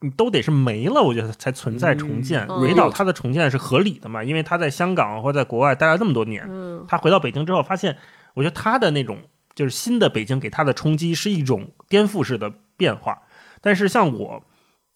[0.00, 2.46] 你都得是没了，我觉得才存在重建。
[2.48, 7.96] 嗯蕊岛他的重建是合理的嘛，因为他在香港或者在国外待了这么多年，嗯他回到北京之后，发现
[8.34, 9.18] 我觉得他的那种
[9.56, 13.22] 就是新的北京给他的冲击是一种颠覆式的变化。
[13.60, 14.44] 但是像我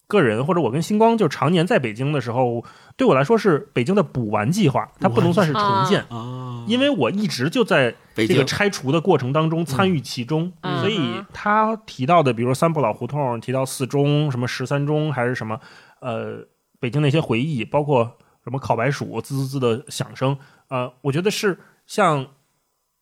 [0.07, 2.63] 个人或者我跟星光就常年在北京的时候，
[2.95, 10.79] 对我来说是北京的补完计划，它不能算是重建，啊，因为我一直就在这个拆除的过程当中参与其中，嗯。
[10.81, 15.59] 所以他提到的，比如说三不老胡同，提到四中，什么十三中，还是什么，
[15.99, 16.45] 呃，
[16.79, 20.37] 北京那些回忆，包括什么烤白薯滋滋滋的响声，
[20.69, 22.27] 呃，我觉得是像，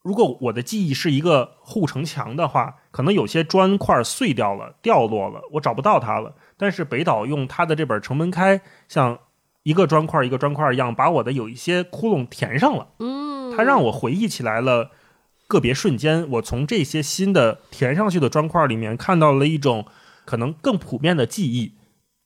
[0.10, 6.34] 如果我的记忆是一个护城墙的话，可能有些砖块碎掉了，掉落了，我找不到它了。
[6.58, 8.58] 但是北岛用他的这本《城门开》，
[8.88, 9.20] 像
[9.62, 12.88] 一个砖块一个砖块一样，把我的有一些窟窿填上了。
[12.98, 14.90] 嗯，它让我回忆起来了
[15.48, 19.86] 个别瞬间，我从这些新的填上去的砖块里面看到了一种
[20.26, 21.74] 可能更普遍的记忆。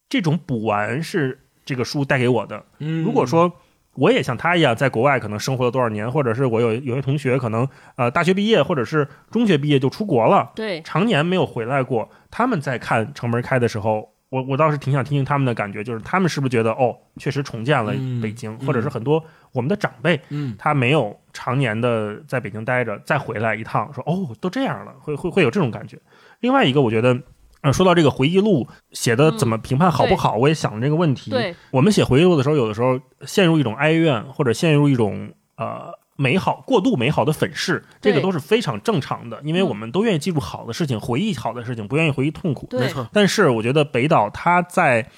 [0.07, 2.63] 这种补完是这个书带给我的。
[2.79, 3.51] 嗯如果说
[3.95, 25.99] 我也像他一样在国外可能生活了多少年，或者是我有有些同学可能呃大学毕业或者是中学毕业就出国了，对，常年没有回来过，他们在看城门开的时候，我我倒是挺想听听他们的感觉，就是他们是不是觉得哦，确实重建了嗯北京，嗯或者是很多我们的长辈，嗯他没有常年的在北京待着，再回来一趟，说哦，都这样了，会会会有这种感觉。
[26.39, 27.21] 另外一个，我觉得。
[27.63, 31.31] 呃，说到这个回忆录写的怎么评判好不好，我也想了这个问题。
[31.31, 42.67] 对，我们写回忆录的时候，有的时候陷入一种哀怨，或者陷入一种呃美好、过度美好的粉饰，这个都是非常正常的，因为我们都愿意记住好的事情，回忆好的事情，不愿意回忆痛苦。
[42.71, 45.09] 没错，但是我觉得北岛他在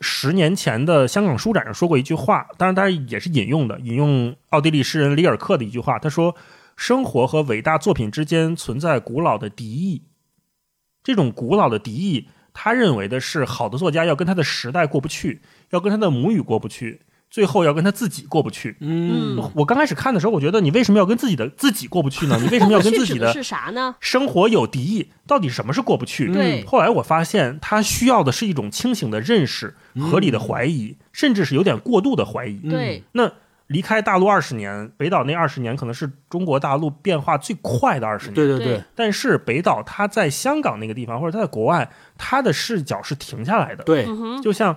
[0.00, 6.36] 十年前的香港书展上说过一句话，当然他也是引用的，引用奥地利诗人里尔克的一句话，他说
[6.76, 10.02] ：“生活和伟大作品之间存在古老的敌意，
[11.04, 22.38] 这种古老的敌意，他认为的是好的作家要跟他的时代过不去，要跟他的母语过不去，最后要跟他自己过不去。”嗯嗯我刚开始看的时候，我觉得你为什么要跟自己的自己过不去呢？
[22.40, 23.94] 你为什么要跟自己的是啥呢？
[24.00, 25.10] 生活有敌意？
[25.26, 26.32] 到底什么是过不去？
[26.32, 32.60] 对后来我发现，他需要的是一种清醒的认识、合理的怀疑，甚至是有点过度的怀疑。
[32.64, 33.30] 嗯对，那
[33.74, 38.34] 离开大陆二十年，北岛那二十年可能是中国大陆变化最快的二十年。
[38.34, 43.82] 对对对但是北岛他在香港那个地方，或者他在国外，他的视角是停下来的。
[43.82, 44.06] 对
[44.40, 44.76] 就像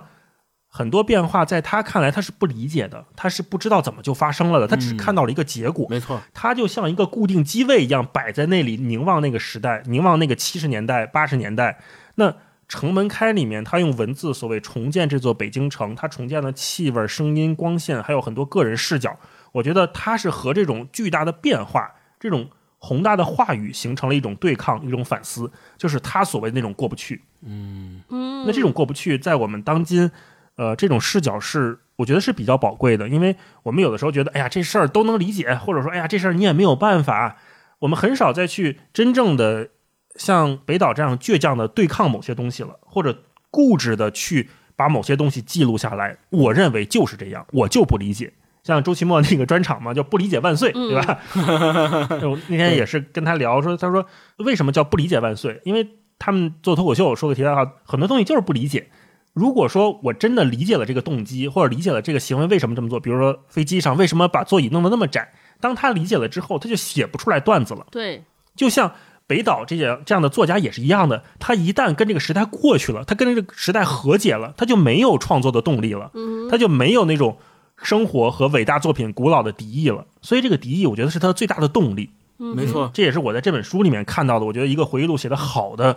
[0.66, 5.86] 很多变化，在他看来他是不理解的，他是不知道怎么就发生了的，他只嗯看到了一个结果。
[5.88, 11.78] 没错，他就像一个固定机位一样摆在那里，凝望那个时代，凝望那个七十年代、八十年代。
[12.16, 12.34] 那
[12.68, 19.18] 城门开里面，他用文字所谓重建这座北京城，他重建了气味、声音、光线，还有很多个人视角。
[19.52, 21.90] 我觉得他是和这种巨大的变化、
[22.20, 27.22] 这种宏大的话语形成了一种对抗、一种反思，就是他所谓那种过不去。
[27.42, 30.10] 嗯嗯，那这种过不去，在我们当今，
[30.56, 37.38] 呃，这种视角是我觉得是比较宝贵的，因为我们有的时候觉得，哎呀，这事儿都能理解，或者说，哎呀，这事儿你也没有办法，
[37.78, 39.70] 我们很少再去真正的
[40.18, 43.18] 像北岛这样倔强的对抗某些东西了，或者
[43.50, 46.18] 固执的去把某些东西记录下来。
[46.28, 48.30] 我认为就是这样，我就不理解。
[48.64, 51.18] 像周奇墨那个专场嘛，叫“不理解万岁”，对吧？
[52.28, 54.04] 我那天也是跟他聊说，他说
[54.38, 55.58] 为什么叫“不理解万岁”？
[55.64, 55.88] 因为
[56.18, 58.90] 他们做脱口秀说个题外话，很多东西就是不理解。
[59.32, 67.86] 如果说我真的理解了这个动机，或者理解了这个行为为什么这么做，比如说飞机上为什么把座椅弄得那么窄，当他理解了之后，他就写不出来段子了。
[67.90, 68.24] 对，
[68.56, 68.92] 就像
[69.28, 77.36] 北岛这些这样的作家也是一样的，他一旦跟这个时代过去了，他跟这个时代和解了，他就没有创作的动力了，嗯他就没有那种
[77.76, 80.06] 生活和伟大作品古老的敌意了。
[80.22, 82.10] 所以这个敌意，我觉得是他最大的动力。
[82.40, 85.96] 嗯没错，这也是我在这本书里面看到的，我觉得一个回忆录写的好的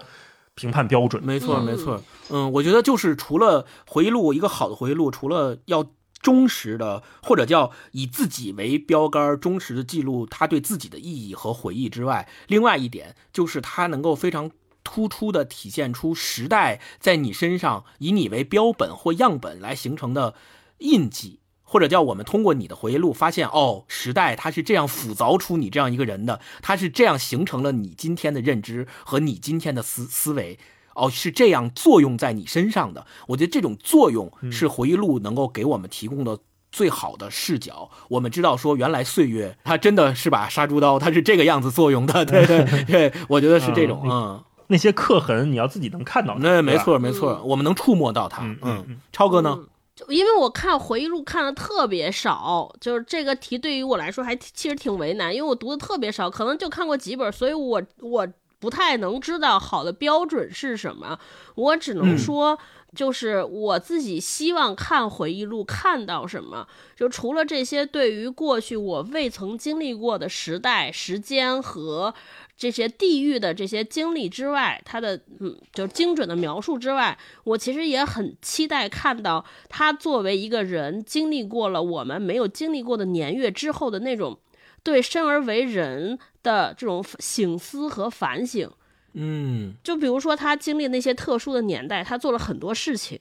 [0.56, 1.24] 评判标准。
[1.24, 2.02] 没错，嗯没错。
[2.32, 5.86] 嗯，我觉得就是除了回忆录，一个好的回忆录，除了要
[6.22, 14.52] 忠实的或者叫以自己为标杆、忠实的记录他对自己的意义和回忆之外，另外一点就是他能够非常。
[14.84, 20.34] 突出的体现出时代在你身上以你为标本或样本来形成的
[20.80, 30.58] 印记，或者叫我们通过你的回忆录发现，哦，时代它是这样腐凿出你这样一个人的，它是这样形成了你今天的认知和你今天的思思维。
[30.96, 33.06] 哦，是这样作用在你身上的。
[33.28, 36.38] 我觉得这种作用是回忆录能够给我们提供的
[36.72, 37.90] 最好的视角。
[38.10, 42.26] 我们知道说，原来岁月它真的是把杀猪刀，它是这个样子作用的。
[42.26, 46.38] 对对 对，我觉得是这种，嗯，那些刻痕，你要自己能看到。
[46.40, 46.78] 那没。
[46.78, 48.44] 错没错，我们能触摸到它。
[48.44, 49.60] 嗯嗯嗯，超哥呢？
[49.94, 58.26] 就因为我看回忆录看的特别少，就是这个题对于我来说还其实挺为难，因为我读的特别少，可能就看过几本，所以我我
[58.62, 61.20] 不太能知道好的标准是什么。
[61.56, 62.58] 我只能说，
[62.96, 72.14] 就是我自己希望看回忆录看到什么，就除了这些对于过去我未曾经历过的时代、时间和
[72.56, 84.38] 这些地域的这些经历之外，他的嗯，就精准的描述之外，我其实也很期待看到他作为一个人经历过了我们没有经历过的年月之后的那种
[84.84, 88.70] 对生而为人的这种醒思和反省。
[89.14, 93.20] 嗯就比如说他经历那些特殊的年代，他做了很多事情，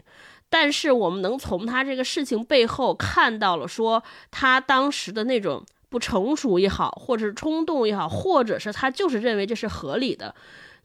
[0.48, 10.32] 但是我们能从他这个事情背后看到了说他当时的那种不成熟也好，或者是冲动也好，或者是他就是认为这是合理的。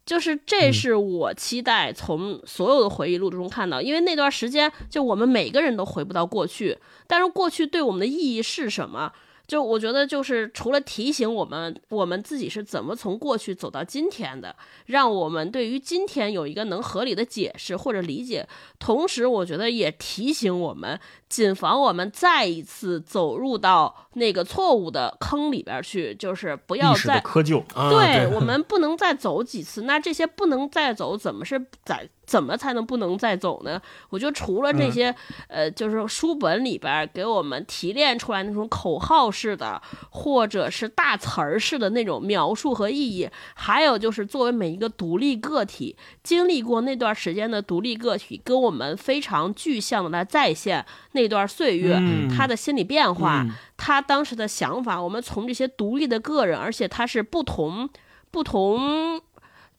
[0.08, 6.78] 就是这是我期待从所有的回忆录中看到，因为那段时间就我们每个人都回不到过去，
[7.08, 9.14] 但是过去对我们的意义是什么？
[9.48, 14.56] 就我觉得，就是除了提醒我们，我们自己是怎么从过去走到今天的，
[14.88, 18.48] 让我们对于今天有一个能合理的解释或者理解。
[18.80, 21.00] 同时，我觉得也提醒我们，
[21.30, 29.84] 谨防我们再一次走入到那个错误的坑里边去，就是不要再窠臼，啊对我们不能再走几次。
[29.84, 33.82] 那这些不能再走，怎么是在怎么才能不能再走呢？
[34.10, 35.14] 我觉得除了这些，
[35.48, 52.28] 呃，就是书本里边给我们提炼出来那种口号式的，或者是大词儿式的那种描述和意义，还有就是作为每一个独立个体经历过那段时间的独立个体，跟我们非常具象的来再现那段岁月，嗯。
[52.36, 53.52] 他的心理变化，嗯。
[53.78, 57.90] 他当时的想法，我们从这些独立的个人，而且他是不同
[58.32, 59.22] 不同，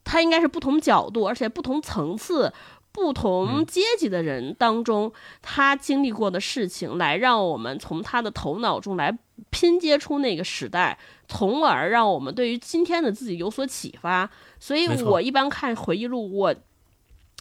[0.06, 2.50] 他应该是不同角度，而且不同层次。
[2.92, 5.12] 不同阶级的人当中，
[5.42, 9.14] 他经历过的事情，来让我们从他的头脑中来
[9.50, 14.30] 拼接出那个时代，从而让我们对于今天的自己有所启发。
[14.58, 16.54] 所以我一般看回忆录，我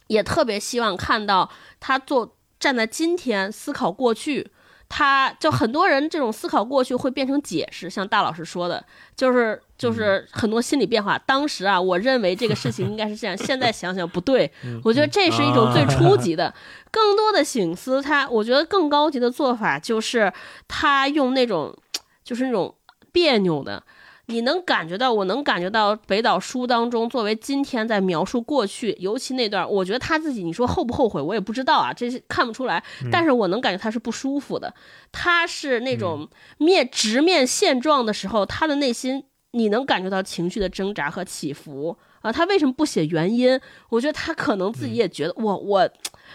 [0.08, 4.52] 也特别希望看到他做站在今天思考过去。
[4.98, 8.82] 他就很多人这种思考过去会变成解释，像大老师说的，
[9.14, 11.20] 就是就是很多心理变化。
[11.20, 14.50] 当时啊，我认为这个事情应该是这样，现在想想不对。
[14.86, 16.54] 我觉得这是一种最初级的，
[16.92, 18.02] 更多的醒思。
[18.02, 20.32] 他我觉得更高级的做法就是
[20.66, 21.78] 他用那种
[22.24, 22.74] 就是那种
[23.12, 23.84] 别扭的。
[24.28, 32.84] 你能感觉到，我能感觉到北岛书当中，作为今天在描述过去，尤其那段，我觉得他自己，你说后不后悔，我也不知道啊，这是看不出来。
[33.12, 34.74] 但是我能感觉他是不舒服的，
[35.12, 36.28] 他是那种
[36.58, 42.32] 面直面现状的时候，他的内心你能感觉到情绪的挣扎和起伏啊。
[42.32, 43.60] 他为什么不写原因？
[43.90, 45.90] 我觉得他可能自己也觉得，我我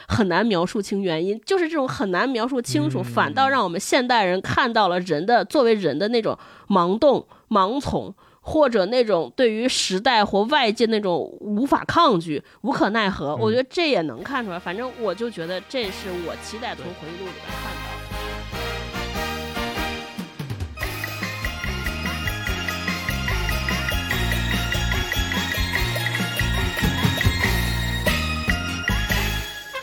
[0.07, 6.39] 很难描述清原因，就是这种很难描述清楚，反倒让我们现代人看到了人的作为人的那种
[6.69, 7.27] 盲动。
[7.51, 14.57] 盲从，或者那种对于时代或外界那种无法抗拒、无可奈何，我觉得这也能看出来。
[14.57, 17.90] 反正我就觉得这是我期待从回忆录里边看到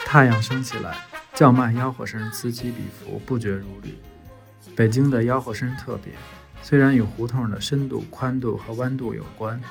[0.07, 0.95] 太阳升起来，
[1.33, 3.93] 叫卖吆喝声此起彼伏，不绝如缕。
[4.73, 6.13] 北京的吆喝声特别，
[6.61, 9.61] 虽然与胡同的深度、宽度和弯度有关，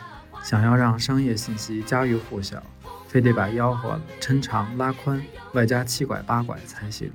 [0.44, 2.62] 想要让商业信息家喻户晓，
[3.08, 7.10] 非得把吆喝抻长拉宽，外加七拐八拐才行。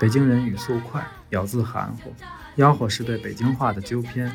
[0.00, 2.14] 北京人语速快，咬字含糊，
[2.56, 4.34] 吆喝是对北京话的纠偏，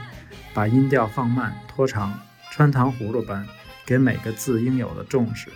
[0.53, 2.19] 把音调放慢、拖长，
[2.51, 3.47] 穿糖葫芦般，
[3.83, 5.49] 给每个字应有的重视，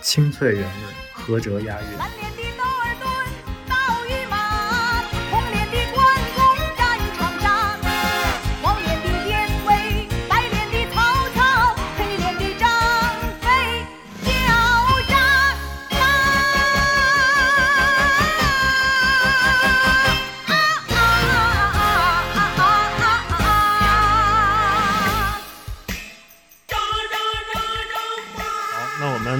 [0.00, 1.88] 清脆圆润，合辙押韵。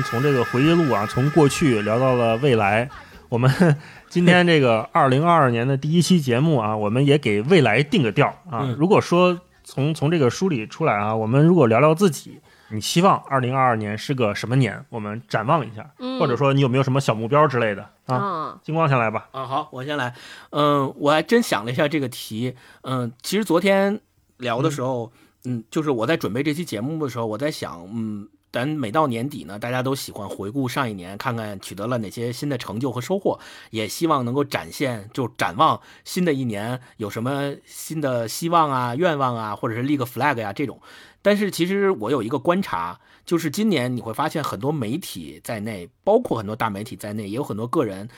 [0.01, 2.89] 们从这个回忆录啊，从过去聊到了未来。
[3.29, 3.51] 我们
[4.09, 8.61] 今天这个二零二二年的第一期节目啊，我们也给未来定个调啊。
[8.63, 12.41] 嗯如果说从从这个书里出来啊，我们如果聊聊自己，
[12.71, 14.83] 你希望二零二二年是个什么年？
[14.89, 18.17] 我们展望一下，嗯或者说你有没有什么小目标之类的啊？
[18.17, 19.29] 啊，金光先来吧。
[19.33, 20.15] 啊，好，我先来。
[20.51, 22.57] 嗯，我还真想了一下这个题。
[22.83, 24.01] 嗯，其实昨天
[24.39, 25.13] 聊的时候，
[25.45, 33.39] 嗯，就是我在准备这期节目的时候，我在想，嗯，咱每到年底呢，大家都喜欢回顾上一年，看看取得了哪些新的成就和收获，
[33.71, 40.81] 也希望能够展现，就展望新的一年有什么新的希望啊、愿望啊，或者是立个 flag 呀、这种。
[41.23, 48.09] 但是其实我有一个观察，就是今年你会发现很多媒体在内，包括很多大媒体在内，也有很多个人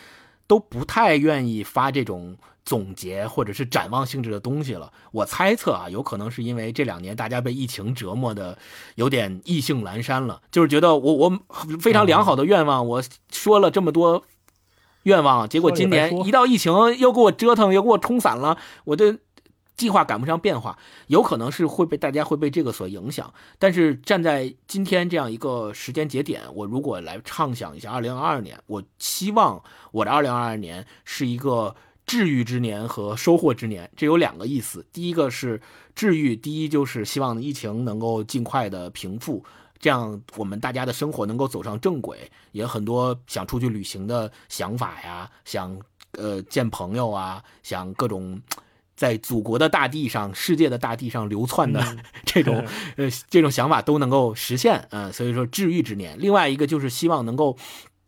[0.46, 4.92] 都不太愿意发这种总结或者是展望性质的东西了。
[5.10, 8.58] 我猜测啊，有可能是因为这两年大家被疫情折磨的
[8.94, 11.40] 有点意兴阑珊了，就是觉得我我
[11.80, 14.24] 非常良好的愿望，我说了这么多
[15.04, 19.18] 愿望，结果今年一到疫情又给我折腾，又给我冲散了，我的。
[19.74, 23.32] 计划赶不上变化，有可能是会被大家会被这个所影响。
[23.58, 29.60] 但是站在今天这样一个时间节点，我如果来畅想一下二零二二年，我希望
[29.90, 31.74] 我的二零二二年是一个
[32.06, 33.90] 治愈之年和收获之年。
[33.96, 35.60] 这有两个意思，第一个是
[35.94, 39.44] 治愈，第一就是希望疫情能够尽快的平复。
[39.78, 45.76] 这样，我们大家的生活能够走上正轨，也很多想出去旅行的想法呀，想
[46.12, 48.40] 呃见朋友啊，想各种
[48.94, 51.84] 在祖国的大地上、世界的大地上流窜的、
[52.24, 52.64] 这种
[52.96, 56.16] 呃这种想法都能够实现，嗯、所以说治愈之年。
[56.20, 57.56] 另外一个就是希望能够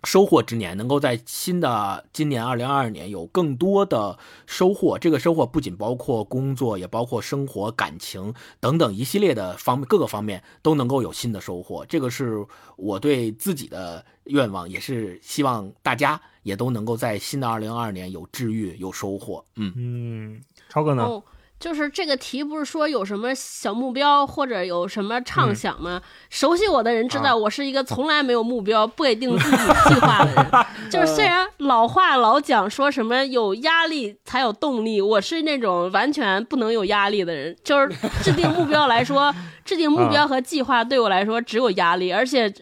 [0.05, 4.99] 收获之年，能够在新的今年二零二二年有更多的收获。
[4.99, 11.85] 这个收获不仅包括工作，也包括生活、感情等等一系列的方面，各个方面都能够有新的收获。
[11.87, 12.45] 这个是
[12.77, 19.45] 我对自己的愿望，也是希望大家也都能够在新的二零二二年有治愈、有收获。
[19.57, 21.03] 嗯嗯，超哥呢？
[21.05, 21.23] 哦，
[21.65, 25.99] 就是这个题不是说有什么小目标或者有什么畅想吗？
[26.29, 30.91] 熟悉我的人知道，我是一个从来没有目标、不给定自己计划的人。
[30.91, 37.57] 就是虽然老话老讲说什么有压力才有动力，我是那种完全不能有压力的人。
[37.65, 37.89] 就是
[38.23, 39.35] 制定目标来说，
[39.65, 42.53] 制定目标和计划对我来说只有压力，而且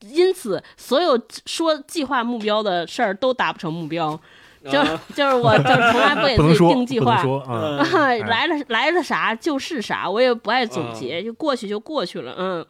[0.00, 4.20] 因此所有说计划目标的事儿都达不成目标。
[4.64, 4.82] 就
[5.14, 7.22] 就是我就从来不给自己定计划。
[8.28, 12.66] 来了来了啥就是啥，我也不爱总结，就过去就过去了，嗯。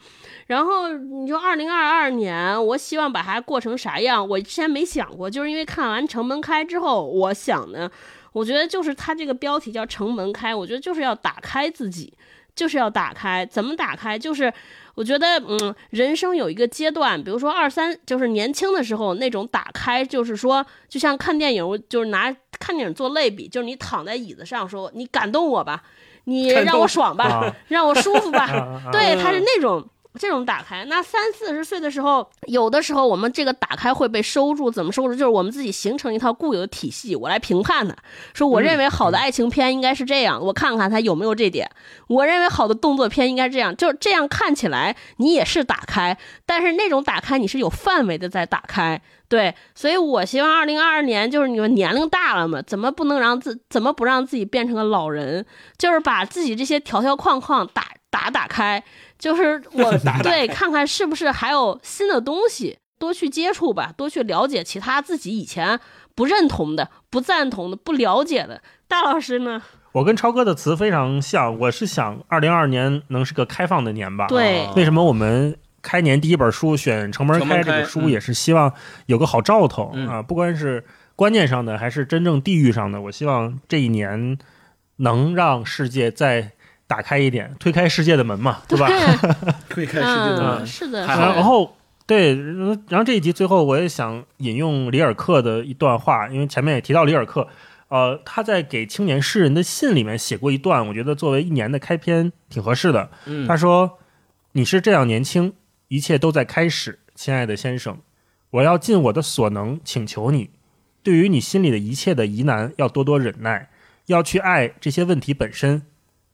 [0.47, 4.29] 然后你说二零二二年，我希望把它过成啥样？
[4.29, 7.89] 我之前没想过，就是因为看完《城门开》之后，我想呢，
[8.33, 12.12] 我觉得就是它这个标题叫“城门开”，我觉得就是要打开自己，
[12.55, 13.47] 就是要打开。
[13.47, 14.19] 怎么打开？
[14.19, 14.53] 就是
[14.95, 25.83] 我觉得，嗯，人生有一个阶段，比如说二三，就是年轻的时候那种打开，就是说，就像看电影，就是拿看电影做类比，就是你躺在椅子上说，你感动我吧，
[26.25, 28.49] 你让我爽吧，啊让我舒服吧，
[28.93, 29.89] 对，他是那种。
[30.19, 35.12] 这种打开，那三四十岁的时候，有的时候我们这个打开会被收住，怎么收住？
[35.12, 37.95] 就是我们自己形成一套固有的体系，我来评判它。
[38.35, 41.70] 说我认为好的爱情片应该是这样，我看看它有没有这点。
[42.09, 49.01] 我认为好的动作片应该这样，就是这样看起来你也是打开，但是那种打开你是有范围的在打开。
[49.28, 55.47] 对，所以我希望二零二二年就是你们年龄大了嘛，怎么不能让自怎么不让自己变成个老人？
[55.78, 58.82] 就是把自己这些条条框框打打打开，
[59.21, 65.79] 就是我 对看看是不是还有新的东西，多去接触吧，多去了解其他自己以前
[66.17, 68.61] 不认同的、不赞同的、不了解的。
[68.89, 69.63] 大老师呢？
[69.93, 74.27] 我跟超哥的词非常像，我是想二零二二年能是个开放的年吧。
[74.27, 78.73] 对，为什么我们开年第一本书选《城门开》这个书，嗯也是希望
[79.07, 80.85] 有个好兆头、嗯啊，不管是
[81.17, 84.39] 观念上的还是真正地域上的，我希望这一年
[84.99, 86.53] 能让世界再
[86.91, 88.89] 打开一点，推开世界的门嘛，对吧？
[89.71, 92.35] 推开世界的，门，是的然后对，
[92.89, 97.47] 然后这一集最后我也想引用里尔克的一段话，因为前面也提到里尔克，
[97.87, 103.09] 呃，他在给青年诗人的信里面写过一段，我觉得作为一年的开篇挺合适的。
[103.27, 103.47] 嗯。
[103.47, 103.99] 他说
[104.53, 105.53] ：“你是这样年轻，
[105.87, 107.99] 一切都在开始，亲爱的先生，
[108.51, 110.51] 我要尽我的所能请求你，
[111.05, 113.69] 对于你心里的一切的疑难，要多多忍耐，
[114.07, 115.83] 要去爱这些问题本身，嗯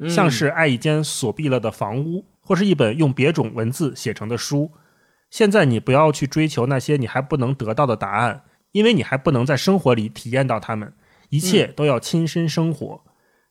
[0.09, 4.71] 像是爱一间锁闭了的房屋，或是一本用别种文字写成的书。
[5.31, 8.43] 现在你不要去追求那些你还不能得到的答案，
[8.73, 10.93] 因为你还不能在生活里体验到它们，
[11.31, 13.01] 一切都要亲身生活。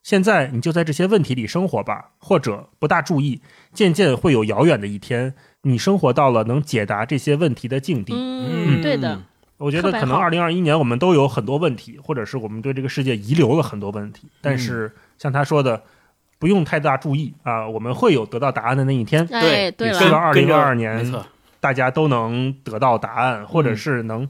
[0.01, 3.41] 现在你就在这些问题里生活吧，或者不大注意，
[3.73, 8.13] 渐渐会有遥远的一天，你生活到了能解答这些问题的境地。
[8.15, 9.23] 嗯，对的，
[9.57, 14.30] 我觉得可能二零二一年我们都有很多问题，或者是我们对这个世界遗留了很多问题。
[14.41, 15.81] 但是像他说的，
[16.38, 19.26] 不用太大注意啊，我们会有得到答案的那一天。
[19.28, 21.14] 对，对了，希望二零二二年，
[21.60, 24.28] 大家都能得到答案，或者是能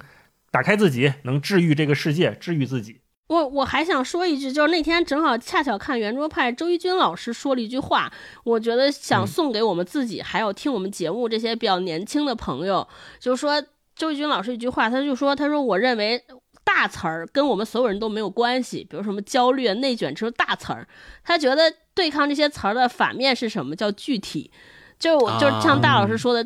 [0.52, 3.02] 打开自己，能治愈这个世界，治愈自己。
[3.28, 8.12] 我我还想说一句，就是那天正好恰巧看圆桌派周一军老师说了一句话，
[8.44, 12.88] 我觉得想送给我们自己，还有听我们节目这些比较年轻的朋友，
[13.20, 13.60] 就是说
[13.96, 16.24] 周一军老师一句话，他就说，他说我认为
[16.66, 20.86] 大词儿跟我们所有人都没有关系，比如什么焦虑、内卷，这是大词儿，
[21.24, 23.74] 他觉得对抗这些词儿的反面是什么？
[23.74, 24.52] 叫具体，
[25.00, 26.46] 就是我就是像大老师说的。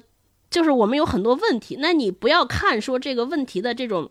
[0.51, 4.09] 就是我们有很多问题，那你不要看说这个问题的这种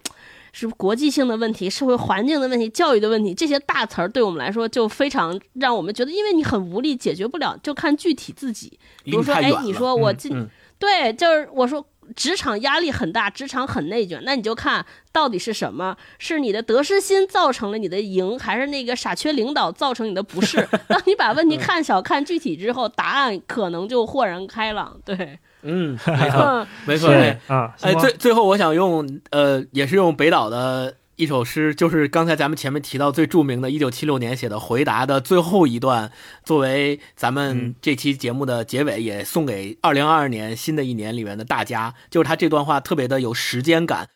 [0.53, 8.79] 是国际性的问题、社会环境的问题、教育的问题，这些大词儿对我们来说就非常让我们觉得，因为你很无力，解决不了，就看具体自己。
[9.03, 10.49] 比如说，哎，你说我进、嗯
[10.79, 15.97] 对，就是我说职场压力很大，职场很内卷，那你就看到底是什么？
[16.19, 20.67] 是你的得失心造成了你的赢，还是那个傻缺领导造成你的不适？
[20.89, 24.97] 当你把问题看小、看具体之后，答案可能就豁然开朗。
[25.05, 27.09] 对，嗯， 没错，嗯，没错。
[27.09, 36.13] 对哎啊，哎，最最后我想用呃，也是用北岛的一首诗，就是刚才咱们前面提到最著名的，一九七六年写的《回答》的最后一段，
[36.45, 41.93] 作为咱们嗯这期节目的结尾，也送给二零二二年新的一年里面的大家。
[42.09, 44.11] 就是他这段话特别的有时间感，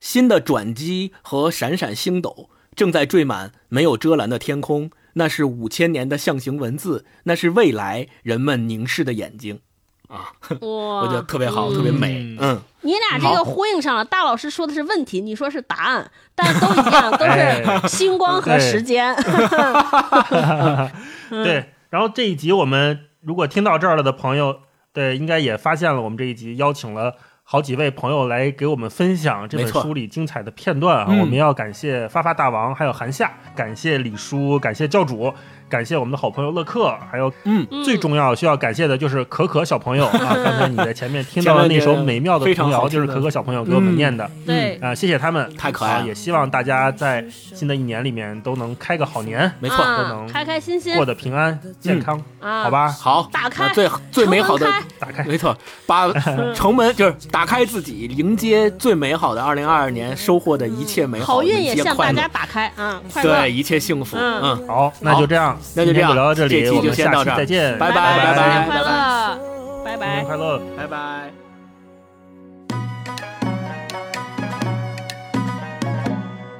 [0.00, 9.60] 新的转机和闪闪星斗正在缀满没有遮拦的天空，那是五千年的象形文字，那是未来人们凝视的眼睛。
[10.08, 12.36] 啊， 哇，我觉得特别好，特别美。
[12.40, 19.14] 嗯，你俩这个呼应上了，大老师说的是问题，你说是答案，但都一样，都哎是 星光和时间。
[21.30, 24.60] 对，然后这一集我们如果听到这儿了的朋友，
[24.92, 31.06] 对，应该也发现了，我们这一集邀请了好几位朋友来给我们分享这本书里精彩的片段啊。
[31.10, 35.34] 嗯我们要感谢发发大王，还有韩夏，感谢李叔，感谢教主。
[35.68, 40.34] 感谢我们的好朋友乐克，还有嗯，最重要需要感谢的就是可可小朋友 啊！
[40.42, 44.28] 刚才你在前面听到的那首美妙的童谣，就是可可小朋友给我们念的。
[44.46, 49.76] 对，啊、谢谢他们，太可爱了啊也希望大家在新的一年里面都能开个好年，没错。
[49.84, 52.70] 啊都能开开心心过得平安健康，啊，好？
[52.70, 52.88] 吧？
[52.88, 54.66] 好，打开最最美好的
[54.98, 56.08] 打开，没错，把
[56.54, 63.02] 城门就是打开自己，迎接最美好的二零二二年，收获的一切美好好运也快乐向大家打开啊！
[63.22, 64.16] 对，一切幸福。
[64.16, 69.38] 嗯嗯，好，那就这样，那就这样聊到这里，这期我们下就先到这再见，拜拜拜拜新年快拜乐，
[69.84, 70.24] 拜新拜年。
[70.24, 70.60] 快乐。
[70.76, 70.96] 拜拜。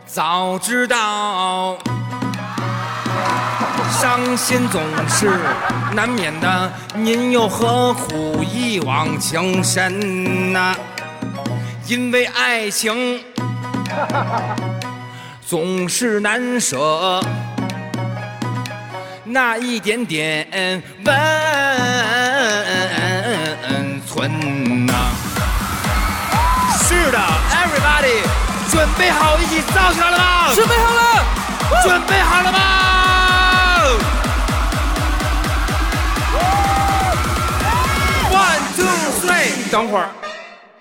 [0.06, 1.76] 早知道
[3.90, 5.30] 伤心总是
[5.94, 10.74] 难免的，您又何苦一往情深呢、
[11.86, 13.20] 因为爱情
[15.46, 17.20] 总是难舍，
[19.30, 21.14] 那一点点温
[24.06, 24.94] 存呐、
[26.80, 27.18] 是的
[27.52, 28.22] ，everybody，
[28.70, 30.50] 准备好一起造起来了吗？
[30.54, 31.22] 准备好了，
[31.82, 32.58] 准备好了吗
[38.32, 38.88] ？One two
[39.20, 40.08] three，等会儿，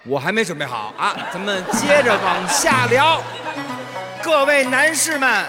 [0.05, 3.21] 我还没准备好啊，咱们接着往下聊。
[4.23, 5.45] 各位男士们，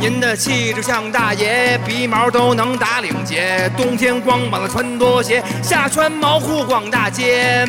[0.00, 7.66] 您的气质像大爷，鼻毛都能打领结，冬天光膀子穿拖鞋，夏穿毛裤逛大街，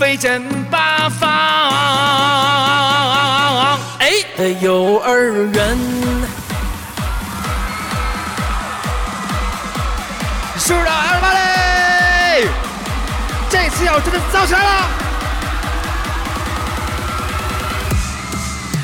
[0.00, 1.30] 威震八方。
[4.00, 4.10] 哎，
[4.60, 5.78] 幼儿园，
[10.58, 12.48] 是的，everybody，
[13.48, 15.01] 这次要真的造起来了。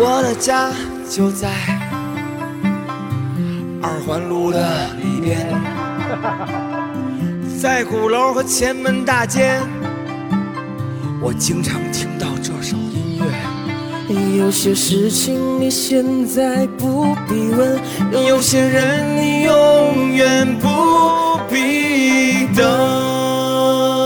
[0.00, 0.70] 我的家
[1.10, 1.48] 就在
[3.82, 5.48] 二环路的里边。
[7.60, 9.60] 在鼓楼和前门大街
[11.20, 14.38] 我经常听到这首音乐。
[14.38, 17.78] 有些事情你现在不必问
[18.26, 20.68] 有些人你永远不
[21.50, 23.97] 必等。